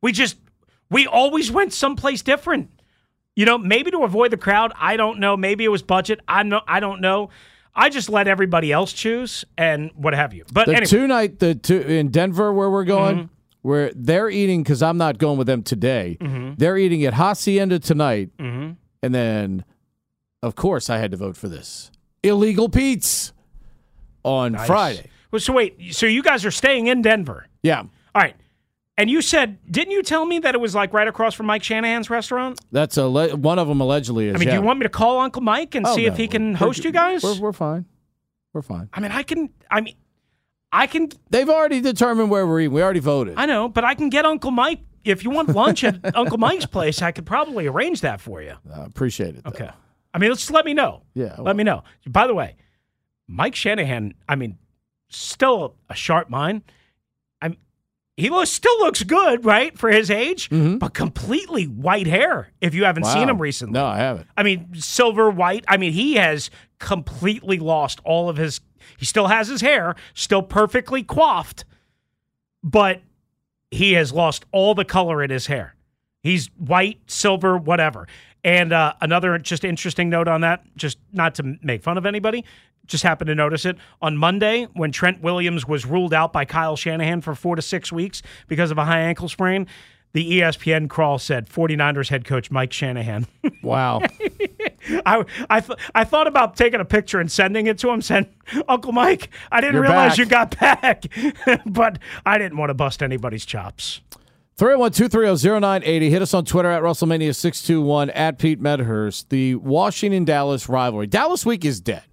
[0.01, 0.37] We just,
[0.91, 2.71] we always went someplace different.
[3.35, 4.73] You know, maybe to avoid the crowd.
[4.79, 5.37] I don't know.
[5.37, 6.21] Maybe it was budget.
[6.29, 6.61] I know.
[6.69, 7.31] I don't know.
[7.75, 10.45] I just let everybody else choose and what have you.
[10.53, 13.27] But The anyway, two night the two in Denver where we're going, Mm-hmm.
[13.63, 16.19] where they're eating because I'm not going with them today.
[16.21, 16.55] Mm-hmm.
[16.59, 19.65] They're eating at Hacienda tonight, and then,
[20.43, 21.91] of course, I had to vote for this
[22.23, 23.33] illegal Pete's
[24.25, 25.11] on Friday.
[25.31, 25.95] Well, so wait.
[25.95, 27.47] So you guys are staying in Denver.
[27.63, 28.37] Yeah, All right.
[28.99, 31.63] And you said, didn't you tell me that it was like right across from Mike
[31.63, 32.61] Shanahan's restaurant?
[32.71, 34.35] that's a le- one of them allegedly is.
[34.35, 34.55] I mean, yeah.
[34.55, 36.55] do you want me to call Uncle Mike and Oh, see no, if he can
[36.55, 37.23] host you guys?
[37.23, 37.87] We're, we're fine.
[38.53, 38.91] We're fine.
[38.93, 39.49] I mean, I can.
[39.71, 39.95] I mean,
[40.71, 41.09] I can.
[41.31, 42.73] They've already determined where we're eating.
[42.75, 43.35] We already voted.
[43.39, 46.67] I know, but I can get Uncle Mike if you want lunch at Uncle Mike's
[46.67, 47.01] place.
[47.01, 48.55] I could probably arrange that for you.
[48.75, 49.45] I appreciate it.
[49.45, 49.51] though.
[49.51, 49.71] Okay.
[50.13, 51.03] I mean, let's just let me know.
[51.15, 51.85] Yeah, Let me know.
[52.07, 52.57] By the way,
[53.33, 54.15] Mike Shanahan.
[54.29, 54.59] I mean,
[55.09, 56.63] still a sharp mind.
[57.41, 57.57] I'm.
[58.17, 62.53] He looks, still looks good, right, for his age, but completely white hair.
[62.61, 63.31] If you haven't seen Mm-hmm.
[63.31, 64.27] Him recently, No, I haven't.
[64.37, 65.65] I mean, silver, white.
[65.67, 68.61] I mean, he has completely lost all of his.
[68.99, 71.65] He still has his hair, still perfectly coiffed,
[72.63, 73.01] but
[73.71, 75.75] he has lost all the color in his hair.
[76.23, 78.07] He's white, silver, whatever.
[78.45, 82.45] And uh, another just interesting note on that, just not to make fun of anybody,
[82.87, 86.75] just happened to notice it on Monday when Trent Williams was ruled out by Kyle
[86.77, 89.69] Shanahan for four to six weeks because of a high ankle sprain.
[90.15, 93.27] The ESPN crawl said 49ers head coach Mike Shanahan.
[93.63, 94.01] Wow.
[95.07, 98.03] I I, th- I thought about taking a picture and sending it to him.
[98.03, 98.27] Saying,
[98.69, 101.05] Uncle Mike, I didn't You're realize back." you got back,
[101.67, 104.01] but I didn't want to bust anybody's chops.
[104.63, 106.09] 301-230-0980.
[106.09, 109.29] Hit us on Twitter at Russellmania621 at Pete Medhurst.
[109.29, 111.09] The Washington Dallas rivalry.
[111.09, 112.05] Dallas week is dead.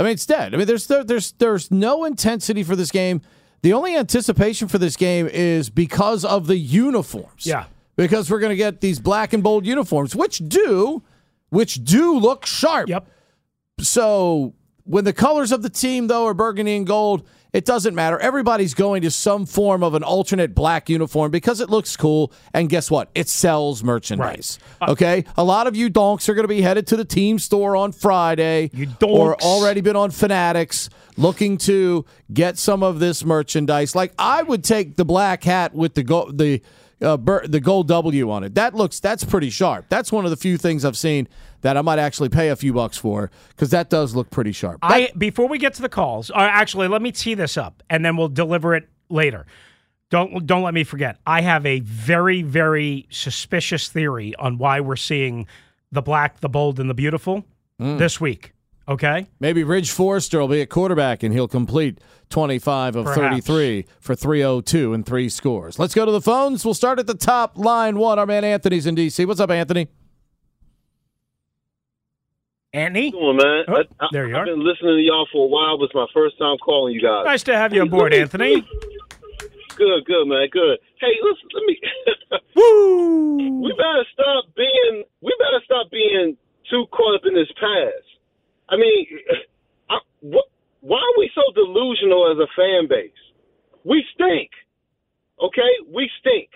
[0.00, 0.52] I mean, it's dead.
[0.52, 3.22] I mean, there's there, there's there's no intensity for this game.
[3.62, 7.46] The only anticipation for this game is because of the uniforms.
[7.46, 7.66] Yeah.
[7.94, 11.04] Because we're going to get these black and bold uniforms, which do
[11.50, 12.88] which do look sharp.
[12.88, 13.08] Yep.
[13.78, 18.18] So when the colors of the team though are burgundy and gold, it doesn't matter.
[18.18, 22.30] Everybody's going to some form of an alternate black uniform because it looks cool.
[22.52, 23.08] And guess what?
[23.14, 24.58] It sells merchandise.
[24.78, 25.24] Uh, okay.
[25.38, 27.92] A lot of you donks are going to be headed to the team store on
[27.92, 28.68] Friday.
[28.74, 33.94] You or already been on Fanatics looking to get some of this merchandise.
[33.94, 36.60] Like I would take the black hat with the go- the
[37.02, 38.54] uh, bur- the gold W on it.
[38.54, 39.86] That looks that's pretty sharp.
[39.88, 41.28] That's one of the few things I've seen
[41.62, 44.78] that I might actually pay a few bucks for because that does look pretty sharp.
[44.82, 48.04] I before we get to the calls, or actually, let me tee this up, and
[48.04, 49.46] then we'll deliver it later.
[50.10, 51.18] Don't don't let me forget.
[51.26, 55.46] I have a very very suspicious theory on why we're seeing
[55.92, 57.44] the black, the bold, and the beautiful
[57.78, 57.98] Hmm.
[57.98, 58.52] this week.
[58.88, 63.44] Okay, Maybe Ridge Forrester will be a quarterback and he'll complete 25 of Perhaps.
[63.46, 65.76] 33 for 302 and three scores.
[65.78, 66.64] Let's go to the phones.
[66.64, 68.20] We'll start at the top line one.
[68.20, 69.26] Our man Anthony's in DC.
[69.26, 69.88] What's up, Anthony?
[72.72, 73.64] Anthony, doing, man?
[73.68, 74.46] Oh, I, I, there you I've are.
[74.46, 75.82] been listening to y'all for a while.
[75.82, 77.24] It's my first time calling you guys.
[77.24, 78.60] nice to have you aboard, Anthony.
[79.76, 80.46] Good, good, man.
[80.52, 80.78] Good.
[81.00, 81.80] Hey, listen, let me.
[82.54, 83.62] Woo!
[83.62, 85.04] we better stop being.
[85.22, 86.36] We better stop being
[86.70, 88.05] too caught up in this past.
[88.68, 89.06] I mean,
[89.90, 89.98] I?
[90.80, 93.22] Why are we so delusional as a fan base.
[93.84, 94.50] We stink.
[95.42, 96.50] Okay, we stink.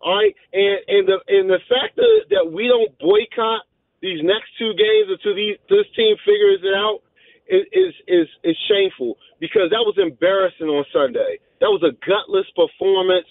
[0.00, 3.62] All right, and and the and the fact that, that we don't boycott
[4.00, 7.06] these next two games until these, this team figures it out
[7.46, 11.38] is, is is is shameful because that was embarrassing on Sunday.
[11.60, 13.30] That was a gutless performance,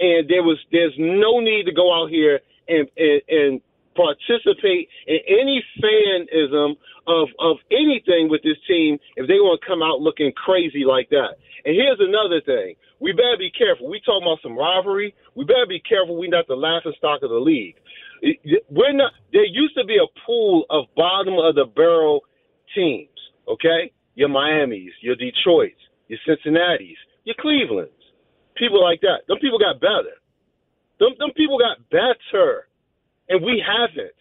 [0.00, 3.52] and there was there's no need to go out here and and, and
[3.96, 9.82] participate in any fanism of of anything with this team if they want to come
[9.82, 11.40] out looking crazy like that.
[11.64, 13.88] And here's another thing: we better be careful.
[13.88, 15.14] We talking about some rivalry.
[15.34, 16.18] We better be careful.
[16.18, 17.76] We not the laughing stock of the league.
[18.70, 19.12] We're not.
[19.32, 22.20] There used to be a pool of bottom of the barrel
[22.74, 23.08] teams.
[23.48, 27.92] Okay, your Miami's, your Detroit's, your Cincinnati's, your Cleveland's,
[28.56, 29.22] people like that.
[29.28, 30.18] Them people got better.
[30.98, 32.66] Them, them people got better,
[33.28, 34.14] and we haven't.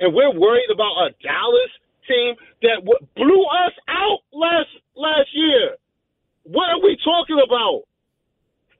[0.00, 1.72] And we're worried about a Dallas
[2.06, 5.76] team that w- blew us out last last year.
[6.44, 7.84] What are we talking about?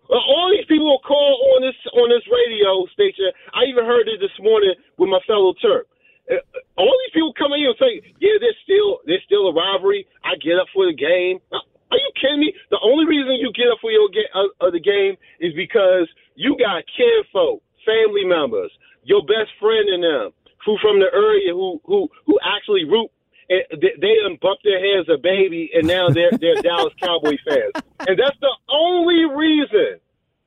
[0.08, 3.28] Uh, all these people will call on this on this radio station.
[3.52, 5.86] I even heard it this morning with my fellow Turk.
[6.30, 6.40] Uh,
[6.80, 10.36] all these people come in and say, "Yeah, there's still there's still a rivalry." I
[10.40, 11.40] get up for the game.
[11.52, 11.60] Uh,
[11.92, 12.52] Are you kidding me?
[12.70, 16.56] The only reason you get up for your uh, uh, the game is because you
[16.56, 18.72] got kinfolk, family members,
[19.08, 20.30] your best friend in them
[20.64, 23.08] who from the area who who who actually root.
[23.50, 27.40] And they, they done bumped their heads a baby, and now they're they're Dallas Cowboy
[27.48, 27.72] fans,
[28.06, 29.96] and that's the only reason.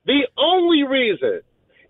[0.06, 1.41] The only reason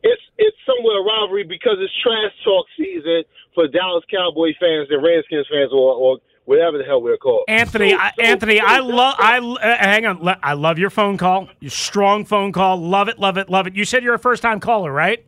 [0.04, 5.04] it's it's somewhat a rivalry because it's trash talk season for Dallas Cowboy fans and
[5.04, 7.44] Redskins fans or, or whatever the hell we're called.
[7.50, 9.16] Anthony, So- I, so- Anthony, so I love.
[9.20, 10.36] I uh, hang on.
[10.42, 11.50] I love your phone call.
[11.60, 12.78] Your strong phone call.
[12.78, 13.20] Love it.
[13.20, 13.50] Love it.
[13.50, 13.76] Love it.
[13.76, 15.26] You said you're a first time caller, right?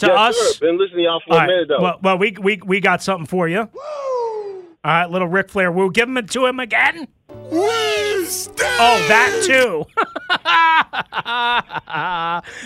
[0.00, 0.56] To yes, us.
[0.56, 0.66] Sir.
[0.66, 1.46] Been listening to y'all for All a right.
[1.46, 1.82] minute though.
[1.82, 3.60] Well, well, we we we got something for you.
[3.60, 3.70] All
[4.82, 5.70] right, little Ric Flair.
[5.70, 7.06] We'll give him it to him again.
[7.32, 9.84] Oh, that too.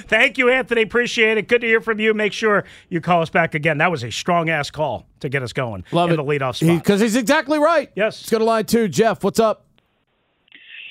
[0.08, 0.82] Thank you, Anthony.
[0.82, 1.48] Appreciate it.
[1.48, 2.14] Good to hear from you.
[2.14, 3.78] Make sure you call us back again.
[3.78, 5.84] That was a strong ass call to get us going.
[5.90, 6.16] Love in it.
[6.18, 6.78] the leadoff spot.
[6.78, 7.90] Because he's exactly right.
[7.96, 8.20] Yes.
[8.20, 8.86] Let's go to lie too.
[8.88, 9.66] Jeff, what's up?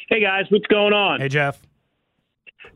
[0.09, 1.21] Hey guys, what's going on?
[1.21, 1.61] hey, Jeff.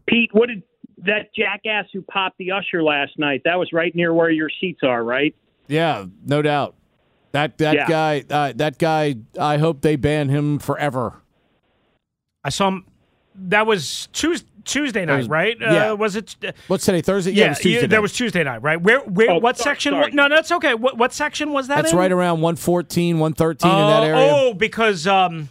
[0.08, 0.64] Pete, what did
[1.00, 3.42] that jackass who popped the usher last night?
[3.46, 5.36] That was right near where your seats are, right?
[5.68, 6.76] Yeah, no doubt.
[7.34, 7.88] That that Yeah.
[7.88, 9.16] guy, uh, that guy.
[9.40, 11.22] I hope they ban him forever.
[12.44, 12.86] I saw him.
[13.36, 15.56] That was Tuesday, Tuesday night, was- right?
[15.60, 15.92] yeah.
[15.92, 16.36] Uh, was it?
[16.44, 17.02] uh, What's today?
[17.02, 17.32] Thursday?
[17.34, 17.82] Yeah, it was Tuesday.
[17.88, 18.02] there night.
[18.02, 18.82] was Tuesday night, right?
[18.82, 19.00] Where?
[19.02, 19.32] Where?
[19.32, 19.94] Oh, what sorry, section?
[19.94, 20.12] sorry.
[20.12, 20.74] No, that's okay.
[20.74, 21.76] What, what section was that?
[21.76, 21.98] That's in?
[21.98, 24.28] right around 114, 113 in Oh, that area.
[24.32, 25.50] Oh, because um,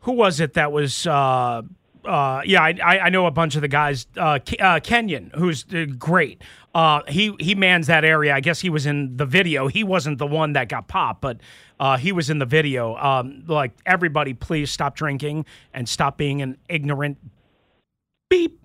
[0.00, 1.06] who was it that was?
[2.04, 4.06] Uh, yeah, I, I I know a bunch of the guys.
[4.16, 6.42] Uh, uh, Kenyon, who's uh, great.
[6.74, 8.34] Uh, he he mans that area.
[8.34, 9.68] I guess he was in the video.
[9.68, 11.40] He wasn't the one that got popped, but
[11.78, 12.96] uh, he was in the video.
[12.96, 17.18] Um, like everybody, please stop drinking and stop being an ignorant
[18.28, 18.60] beep.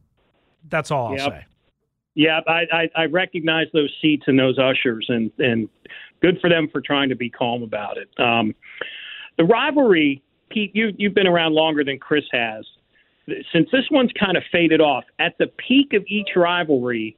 [0.69, 1.31] That's all I'll Yep.
[1.31, 1.45] say.
[2.17, 5.67] Yeah, I, I, I recognize those seats and those ushers, and and
[6.21, 8.09] good for them for trying to be calm about it.
[8.17, 8.55] Um,
[9.37, 12.65] the rivalry, Pete, you you've been around longer than Chris has.
[13.27, 17.17] Since this one's kind of faded off, at the peak of each rivalry,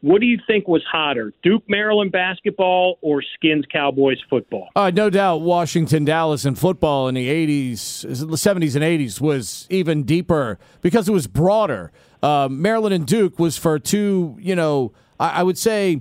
[0.00, 4.68] what do you think was hotter, Duke Maryland basketball or Skins Cowboys football?
[4.76, 9.66] Uh, no doubt, Washington, Dallas, and football in the '80s, the '70s and '80s was
[9.70, 11.90] even deeper because it was broader.
[12.22, 16.00] Uh, Maryland and Duke was for two, you know, I, I would say,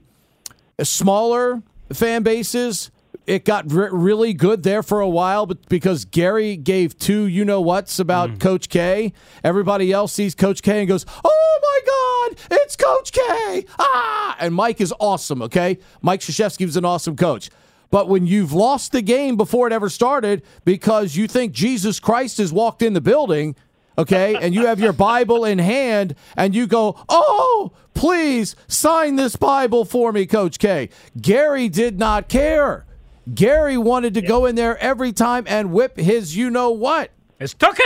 [0.84, 2.92] smaller fan bases.
[3.28, 7.44] It got re- really good there for a while, but because Gary gave two, you
[7.44, 9.12] know what's about Coach K.
[9.44, 14.56] Everybody else sees Coach K and goes, "Oh my God, it's Coach K!" Ah, and
[14.56, 15.42] Mike is awesome.
[15.42, 17.50] Okay, Mike Krzyzewski was an awesome coach.
[17.90, 22.38] But when you've lost the game before it ever started because you think Jesus Christ
[22.38, 23.56] has walked in the building,
[23.98, 29.36] okay, and you have your Bible in hand and you go, oh, please sign this
[29.36, 30.90] Bible for me, Coach K.
[31.20, 32.86] Gary did not care.
[33.34, 37.12] Gary wanted to go in there every time and whip his you know what.
[37.40, 37.78] It's took.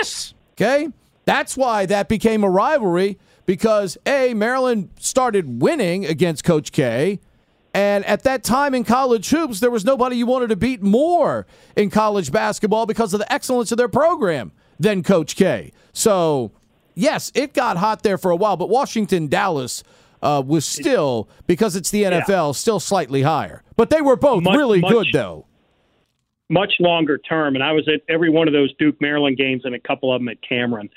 [0.54, 0.90] Okay?
[1.26, 7.20] That's why that became a rivalry because A, Maryland started winning against Coach K.
[7.74, 11.48] And at that time in college hoops, there was nobody you wanted to beat more
[11.76, 15.72] in college basketball because of the excellence of their program than Coach K.
[15.94, 16.52] So,
[16.96, 19.84] yes, it got hot there for a while, but Washington, Dallas
[20.22, 23.64] uh, was still, because it's the NFL, still slightly higher.
[23.76, 25.46] But they were both Much- really much- good, though.
[26.50, 29.74] much longer term, and I was at every one of those Duke Maryland games and
[29.74, 30.90] a couple of them at Cameron.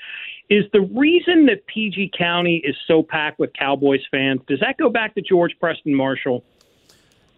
[0.49, 4.41] Is the reason that PG County is so packed with Cowboys fans?
[4.47, 6.43] Does that go back to George Preston Marshall?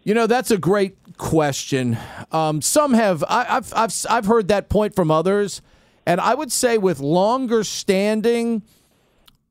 [0.04, 1.98] You know, that's a great question.
[2.32, 5.62] Um, some have, I, I've, I've, I've heard that point from others,
[6.06, 8.64] And I would say with longer standing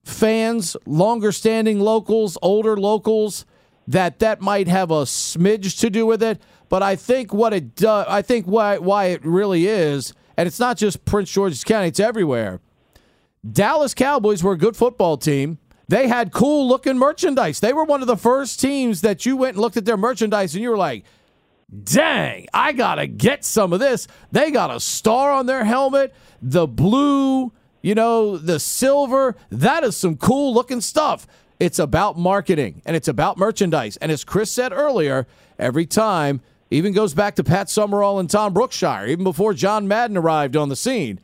[0.07, 3.45] fans, longer standing locals, older locals,
[3.89, 6.41] that that might have a smidge to do with it.
[6.69, 10.59] But I think what it does, I think why why it really is, and it's
[10.59, 12.61] not just Prince George's County; it's everywhere.
[13.51, 15.59] Dallas Cowboys were a good football team.
[15.89, 17.61] They had cool looking merchandise.
[17.61, 20.55] They were one of the first teams that you went and looked at their merchandise
[20.55, 21.05] and you were like,
[21.85, 24.09] dang, I got to get some of this.
[24.33, 27.53] They got a star on their helmet, the blue,
[27.87, 29.37] you know, the silver.
[29.49, 31.25] That is some cool looking stuff.
[31.61, 33.97] It's about marketing and it's about merchandise.
[33.99, 35.25] And as Chris said earlier,
[35.57, 40.17] every time, even goes back to Pat Summerall and Tom Brookshier, even before John Madden
[40.17, 41.21] arrived on the scene.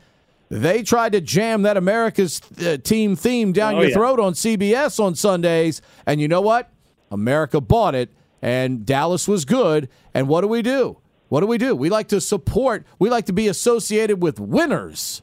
[0.50, 3.94] They tried to jam that America's uh, team theme down Oh, your yeah.
[3.96, 5.82] throat on CBS on Sundays.
[6.06, 6.70] And you know what?
[7.10, 8.10] America bought it,
[8.40, 9.88] and Dallas was good.
[10.14, 10.98] And what do we do?
[11.28, 11.74] What do we do?
[11.74, 15.22] We like to support, we like to be associated with winners.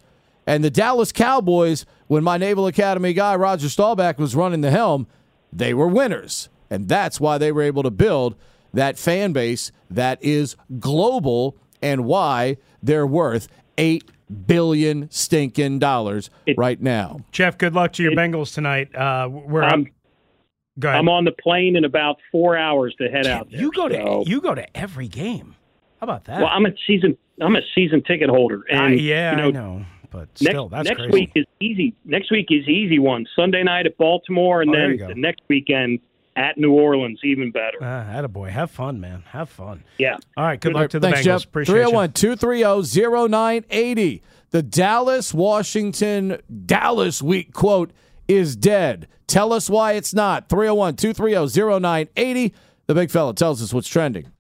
[0.50, 5.06] And the Dallas Cowboys, when my Naval Academy guy, Roger Staubach, was running the helm,
[5.54, 6.50] they were winners.
[6.72, 8.36] And that's why they were able to build
[8.74, 13.48] that fan base that is global and why they're worth
[13.78, 14.10] eight
[14.48, 17.20] billion stinking dollars right now.
[17.32, 18.94] Jeff, good luck to your Bengals tonight.
[18.96, 19.92] Uh, we're I'm,
[20.80, 21.00] go ahead.
[21.00, 23.52] I'm on the plane in about four hours to head out.
[23.52, 25.56] There, you go to you go to every game.
[26.00, 26.40] How about that?
[26.42, 27.18] Well, I'm a season.
[27.40, 30.88] I'm a season ticket holder, Uh, and yeah, you know, I know, but Next, that's
[30.90, 31.12] next crazy.
[31.12, 31.94] week is easy.
[32.06, 33.26] Next week is easy one.
[33.36, 36.00] Sunday night at Baltimore, and Oh, then the next weekend
[36.36, 37.78] at New Orleans, even better.
[37.82, 38.50] Uh, attaboy.
[38.50, 39.24] Have fun, man.
[39.32, 39.84] Have fun.
[39.98, 40.16] yeah.
[40.38, 40.60] All right.
[40.60, 40.90] Good, Good luck luck.
[40.92, 41.24] to the Thanks, Bengals.
[41.26, 41.44] Jeff.
[41.46, 41.82] Appreciate you.
[41.90, 44.24] 301 230 0980.
[44.52, 47.92] The Dallas Washington Dallas week quote
[48.28, 49.08] is dead.
[49.28, 50.50] Tell us why it's not.
[50.50, 52.54] 301 230 0980.
[52.88, 54.32] The big fella tells us what's trending.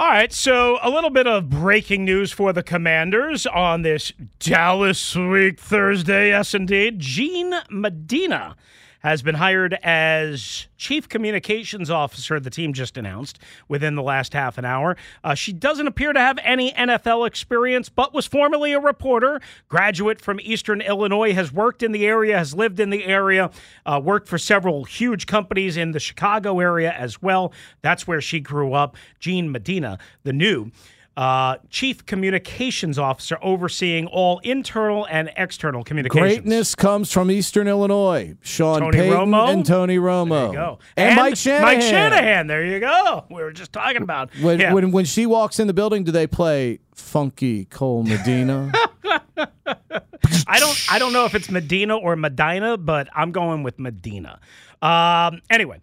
[0.00, 5.16] All right, so a little bit of breaking news for the Commanders on this Dallas
[5.16, 6.28] Week Thursday.
[6.28, 7.00] Yes, indeed.
[7.00, 8.54] Gene Medina
[9.00, 13.38] has been hired as Chief Communications Officer, the team just announced
[13.68, 14.96] within the last half an hour.
[15.22, 20.20] Uh, she doesn't appear to have any NFL experience, but was formerly a reporter, graduate
[20.20, 23.50] from Eastern Illinois, has worked in the area, has lived in the area,
[23.86, 27.52] uh, worked for several huge companies in the Chicago area as well.
[27.82, 28.96] That's where she grew up.
[29.20, 30.70] Jean Medina, the new
[31.18, 36.22] uh, Chief Communications Officer, overseeing all internal and external communications.
[36.22, 38.36] Greatness comes from Eastern Illinois.
[38.40, 39.48] Sean Tony Payton Romo?
[39.48, 40.28] and Tony Romo.
[40.28, 40.78] There you go.
[40.96, 41.62] And, Mike Shanahan.
[41.64, 42.46] Mike Shanahan.
[42.46, 43.24] There you go.
[43.30, 44.30] We were just talking about.
[44.40, 44.72] When, yeah.
[44.72, 48.70] when, when she walks in the building, do they play Funky Cold Medina?
[50.46, 54.38] I don't I don't know if it's Medina or Medina, but I'm going with Medina.
[54.80, 55.80] Um, anyway,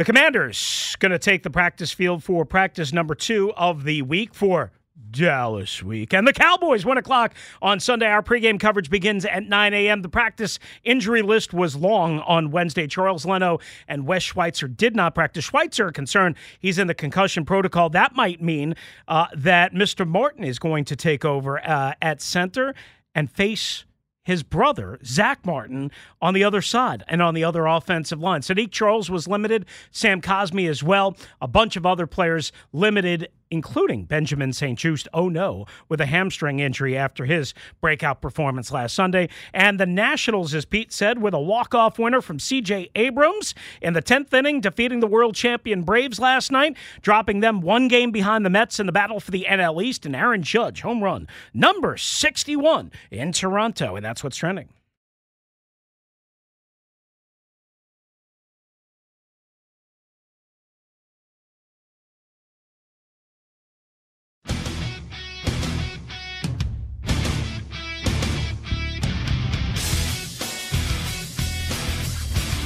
[0.00, 4.32] the Commanders going to take the practice field for practice number two of the week
[4.32, 4.72] for
[5.10, 6.14] Dallas week.
[6.14, 8.06] And the Cowboys, 1 o'clock on Sunday.
[8.06, 10.00] Our pregame coverage begins at 9 a.m.
[10.00, 12.86] The practice injury list was long on Wednesday.
[12.86, 15.44] Charles Leno and Wes Schweitzer did not practice.
[15.44, 17.90] Schweitzer concerned he's in the concussion protocol.
[17.90, 18.76] That might mean
[19.06, 20.08] uh, that Mr.
[20.08, 22.74] Martin is going to take over uh, at center
[23.14, 23.84] and face
[24.30, 25.90] his brother, Zack Martin,
[26.22, 28.42] on the other side and on the other offensive line.
[28.42, 34.04] Saahdiq Charles was limited, Sam Cosmi as well, a bunch of other players limited, including
[34.04, 39.28] Benjamin St-Juste, oh no, with a hamstring injury after his breakout performance last Sunday.
[39.52, 42.90] And the Nationals, as Pete said, with a walk-off winner from C.J.
[42.94, 47.88] Abrams in the 10th inning, defeating the world champion Braves last night, dropping them one
[47.88, 51.02] game behind the Mets in the battle for the NL East, and Aaron Judge, home
[51.02, 53.96] run, number 61 in Toronto.
[53.96, 54.68] And that's what's trending.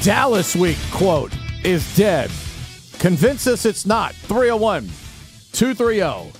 [0.04, 1.32] Dallas week quote
[1.64, 2.30] is dead.
[2.98, 4.14] Convince us it's not.
[4.14, 4.86] 301
[5.52, 6.30] 230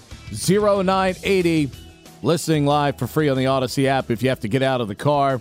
[0.84, 1.70] 0980.
[2.22, 4.88] Listening live for free on the Audacy app if you have to get out of
[4.88, 5.40] the car.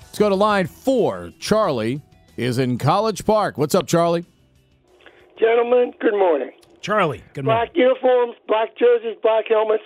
[0.00, 1.30] Let's go to line four.
[1.38, 2.02] Charlie
[2.36, 3.56] is in College Park.
[3.56, 4.24] What's up, Charlie?
[5.38, 6.50] Gentlemen, good morning.
[6.80, 7.66] Charlie, good morning.
[7.66, 9.84] Black uniforms, black jerseys, black helmets,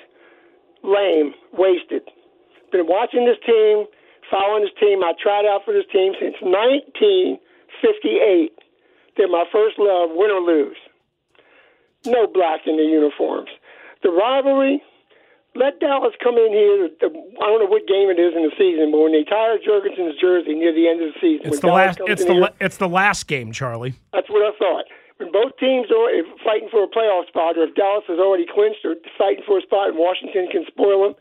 [0.82, 2.00] lame, wasted.
[2.70, 3.84] Been watching this team,
[4.32, 5.04] following this team.
[5.04, 8.52] I tried out for this team since 1958.
[9.16, 10.76] They're my first love, win or lose.
[12.06, 13.50] No black in the uniforms.
[14.02, 14.82] The rivalry,
[15.54, 16.88] let Dallas come in here.
[16.98, 19.58] The, I don't know what game it is in the season, but when they tire
[19.60, 22.10] Jurgensen's jersey near the end of the season, It's the Dallas last.
[22.10, 23.92] It's the here- it's the last game, Charlie.
[24.12, 24.86] that's what I thought.
[25.18, 26.08] when both teams are
[26.42, 29.62] fighting for a playoff spot, or if Dallas has already clinched or fighting for a
[29.62, 31.14] spot and Washington can spoil them,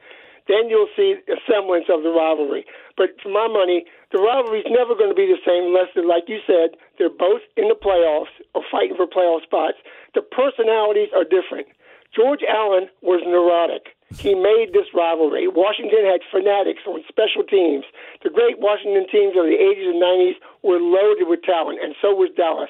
[0.47, 2.65] then you'll see a semblance of the rivalry.
[2.97, 6.39] But for my money, the rivalry's never going to be the same unless, like you
[6.45, 9.77] said, they're both in the playoffs or fighting for playoff spots.
[10.13, 11.67] The personalities are different.
[12.11, 13.95] George Allen was neurotic.
[14.19, 15.47] He made this rivalry.
[15.47, 17.87] Washington had fanatics on special teams.
[18.19, 22.11] The great Washington teams of the 80s and 90s were loaded with talent, and so
[22.11, 22.69] was Dallas.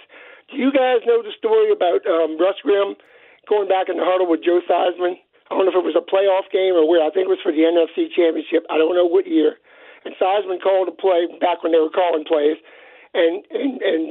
[0.54, 2.94] Do you guys know the story about um, Russ Grimm
[3.50, 5.18] going back in the huddle with Joe Theismann?
[5.52, 7.04] I don't know if it was a playoff game or where.
[7.04, 8.64] I think it was for the NFC Championship.
[8.72, 9.60] I don't know what year.
[10.08, 12.56] And Theismann called a play back when they were calling plays,
[13.14, 14.02] and and and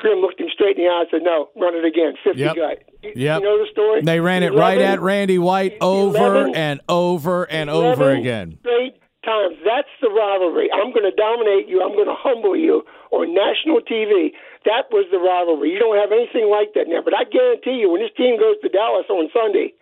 [0.00, 2.56] Grimm looked him straight in the eye and said, "No, run it again, 50 Yep.
[2.56, 3.40] gut." You, Yep.
[3.40, 4.00] you know the story?
[4.02, 6.16] They ran it right at Randy White over
[6.48, 8.58] 11 and over and over again.
[8.60, 9.56] Straight times.
[9.64, 10.72] That's the rivalry.
[10.72, 11.82] I'm going to dominate you.
[11.84, 14.32] I'm going to humble you on national TV.
[14.64, 15.70] That was the rivalry.
[15.72, 17.00] You don't have anything like that now.
[17.04, 19.72] But I guarantee you, when this team goes to Dallas on Sunday,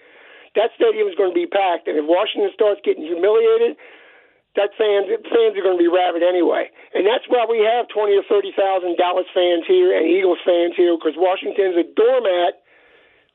[0.59, 1.87] that stadium is going to be packed.
[1.87, 3.79] And if Washington starts getting humiliated,
[4.59, 6.67] that fans fans are going to be rabid anyway.
[6.91, 10.75] And that's why we have twenty or thirty thousand Dallas fans here and Eagles fans
[10.75, 12.59] here because Washington's a doormat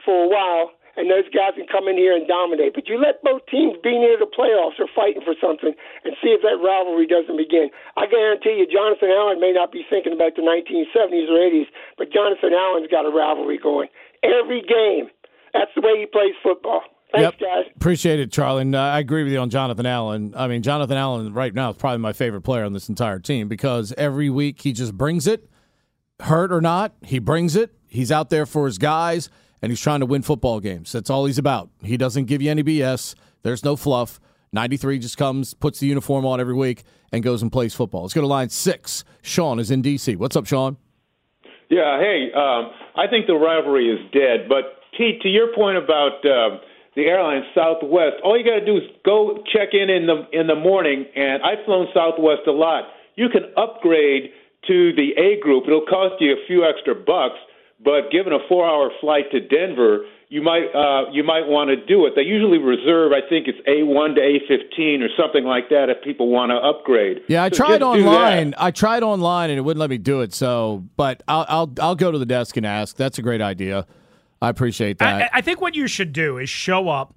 [0.03, 2.75] for a while, and those guys can come in here and dominate.
[2.75, 5.71] But you let both teams be near the playoffs or fighting for something
[6.03, 7.71] and see if that rivalry doesn't begin.
[7.95, 12.11] I guarantee you, Jonathan Allen may not be thinking about the 1970s or 80s, but
[12.11, 13.87] Jonathan Allen's got a rivalry going
[14.27, 15.07] every game.
[15.55, 16.83] That's the way he plays football.
[17.13, 17.65] Thanks, guys.
[17.75, 18.63] Appreciate it, Charlie.
[18.63, 20.33] And, uh, I agree with you on Jonathan Allen.
[20.35, 23.47] I mean, Jonathan Allen right now is probably my favorite player on this entire team
[23.47, 25.49] because every week he just brings it,
[26.21, 27.71] hurt or not, he brings it.
[27.87, 29.29] He's out there for his guys,
[29.61, 30.91] and he's trying to win football games.
[30.91, 31.69] That's all he's about.
[31.83, 33.13] He doesn't give you any BS.
[33.43, 34.19] There's no fluff.
[34.51, 38.03] 93 just comes, puts the uniform on every week, and goes and plays football.
[38.03, 39.03] Let's go to line six.
[39.21, 40.15] Sean is in D.C.
[40.15, 40.77] What's up, Sean?
[41.69, 44.47] Yeah, hey, um, I think the rivalry is dead.
[44.47, 46.57] But Pete, to your point about uh,
[46.95, 50.47] the airline Southwest, all you got to do is go check in in the in
[50.47, 51.05] the morning.
[51.15, 52.85] And I've flown Southwest a lot.
[53.15, 54.31] You can upgrade
[54.67, 55.65] to the A group.
[55.67, 57.35] It'll cost you a few extra bucks,
[57.83, 62.05] but given a four-hour flight to Denver, you might uh, you might want to do
[62.07, 62.13] it.
[62.15, 66.29] They usually reserve, I think it's A1 to A15 or something like that, if people
[66.29, 67.19] want to upgrade.
[67.27, 68.07] Yeah, I So tried just do that.
[68.09, 68.55] online.
[68.57, 70.33] I tried online and it wouldn't let me do it.
[70.33, 72.95] So, but I'll I'll I'll go to the desk and ask.
[72.95, 73.85] That's a great idea.
[74.43, 75.31] I appreciate that.
[75.33, 77.15] I, I think what you should do is show up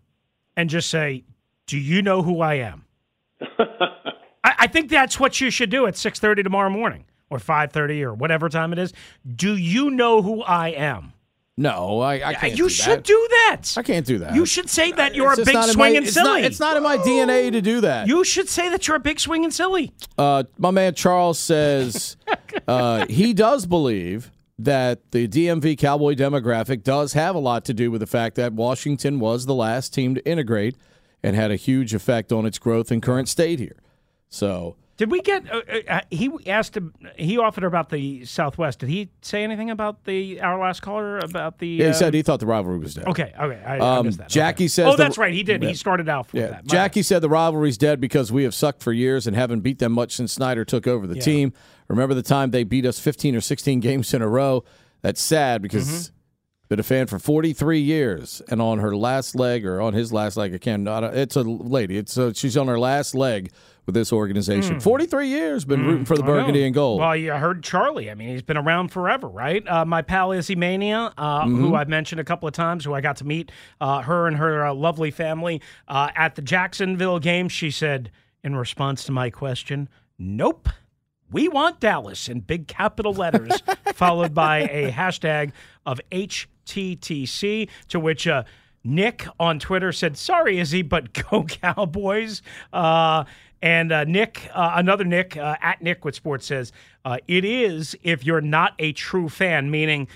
[0.56, 1.24] and just say,
[1.66, 2.84] "Do you know who I am?"
[3.58, 7.72] I, I think that's what you should do at six thirty tomorrow morning or five
[7.72, 8.92] thirty or whatever time it is.
[9.34, 11.12] Do you know who I am?
[11.58, 12.52] no, I, I can't.
[12.52, 13.04] you do should that.
[13.04, 13.62] do that.
[13.78, 14.34] I can't do that.
[14.34, 16.42] You should say that you're It's a big not in my- swinging it's silly.
[16.42, 18.06] Not, it's not in my DNA to do that.
[18.08, 19.92] You should say that you're a big swinging silly.
[20.18, 22.18] Uh, my man Charles says
[22.68, 27.90] uh, he does believe that the DMV cowboy demographic does have a lot to do
[27.90, 30.76] with the fact that Washington was the last team to integrate
[31.22, 33.76] and had a huge effect on its growth and current state here.
[34.30, 35.44] So Did we get?
[35.52, 36.94] Uh, uh, he asked him.
[37.16, 38.78] He offered about the Southwest.
[38.78, 41.68] Did he say anything about the our last caller about the?
[41.68, 43.06] yeah, he uh, said he thought the rivalry was dead.
[43.06, 44.28] Okay, okay, I, I Um, missed that.
[44.30, 44.68] Jackie okay.
[44.68, 45.34] says Oh, the- that's right.
[45.34, 45.62] He did.
[45.62, 45.68] Yeah.
[45.68, 46.64] He started out with Yeah, that.
[46.66, 49.78] My Jackie said the rivalry's dead because we have sucked for years and haven't beat
[49.80, 51.52] them much since Snyder took over the team.
[51.88, 54.64] Remember the time they beat us 15 or 16 games in a row?
[55.02, 56.12] That's sad because Mm-hmm.
[56.68, 60.36] been a fan for 43 years, and on her last leg or on his last
[60.36, 60.86] leg, I can't.
[60.88, 61.96] It's a lady.
[61.96, 63.52] It's uh she's on her last leg
[63.84, 64.80] with this organization.
[64.80, 66.98] 43 years been rooting for the burgundy and gold.
[66.98, 68.10] Well, you heard Charlie.
[68.10, 69.62] I mean, he's been around forever, right?
[69.68, 71.56] Uh, my pal Izzy Mania, uh, Mm-hmm.
[71.60, 74.36] who I've mentioned a couple of times, who I got to meet, uh, her and
[74.38, 77.48] her uh, lovely family uh, at the Jacksonville game.
[77.48, 78.10] She said,
[78.42, 80.68] in response to my question, "Nope."
[81.30, 83.62] We want Dallas in big capital letters,
[83.94, 85.52] followed by a hashtag
[85.84, 88.44] of HTTC, to which uh,
[88.84, 92.42] Nick on Twitter said, Sorry, Izzy, but go Cowboys.
[92.72, 93.24] Uh,
[93.62, 96.72] and uh, Nick, uh, another Nick, uh, at Nick with Sports says,
[97.04, 100.08] uh, It is if you're not a true fan, meaning,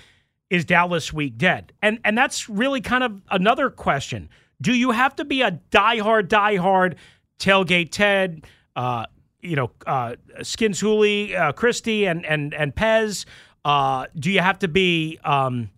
[0.49, 1.71] is Dallas week dead?
[1.81, 4.29] And and that's really kind of another question.
[4.61, 6.95] Do you have to be a diehard, diehard
[7.39, 8.45] tailgate Ted,
[8.75, 9.05] uh,
[9.41, 13.25] you know, uh, Skins Hooley, uh, Christie, and and and Pez?
[13.63, 15.69] Uh, do you have to be um,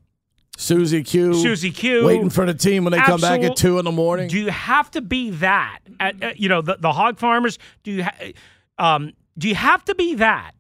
[0.58, 3.86] Susie Q, Susie Q, waiting for the team when they come back at two in
[3.86, 4.30] the morning.
[4.30, 5.80] Do you have to be that?
[6.00, 7.58] Uh, uh, you know, the, the hog farmers.
[7.84, 8.32] Do you ha-
[8.78, 10.52] um, do you have to be that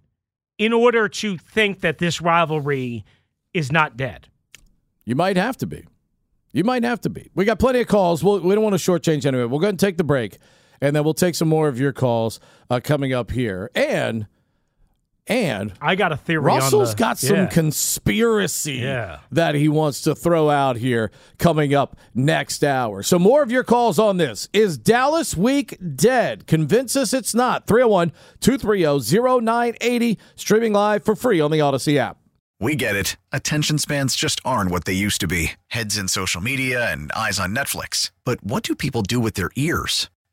[0.57, 3.05] in order to think that this rivalry
[3.53, 4.27] is not dead?
[5.05, 5.85] You might have to be.
[6.51, 7.29] You might have to be.
[7.35, 8.23] We got plenty of calls.
[8.23, 9.45] We'll, we don't want to shortchange anyway.
[9.45, 10.37] We'll go ahead and take the break,
[10.83, 13.71] and then we'll take some more of your calls uh, coming up here.
[13.73, 14.27] And
[15.25, 16.39] And I got a theory.
[16.51, 17.45] on Russell's the- got some yeah.
[17.45, 19.19] conspiracy Yeah.
[19.31, 23.01] that he wants to throw out here coming up next hour.
[23.03, 24.49] So, more of your calls on this.
[24.51, 26.45] Is Dallas Week dead?
[26.45, 27.67] Convince us it's not.
[27.67, 28.11] 301
[28.41, 32.17] 230 0980, streaming live for free on the Audacy app.
[32.59, 33.15] We get it.
[33.31, 37.39] Attention spans just aren't what they used to be heads in social media and eyes
[37.39, 38.11] on Netflix.
[38.25, 40.09] But what do people do with their ears?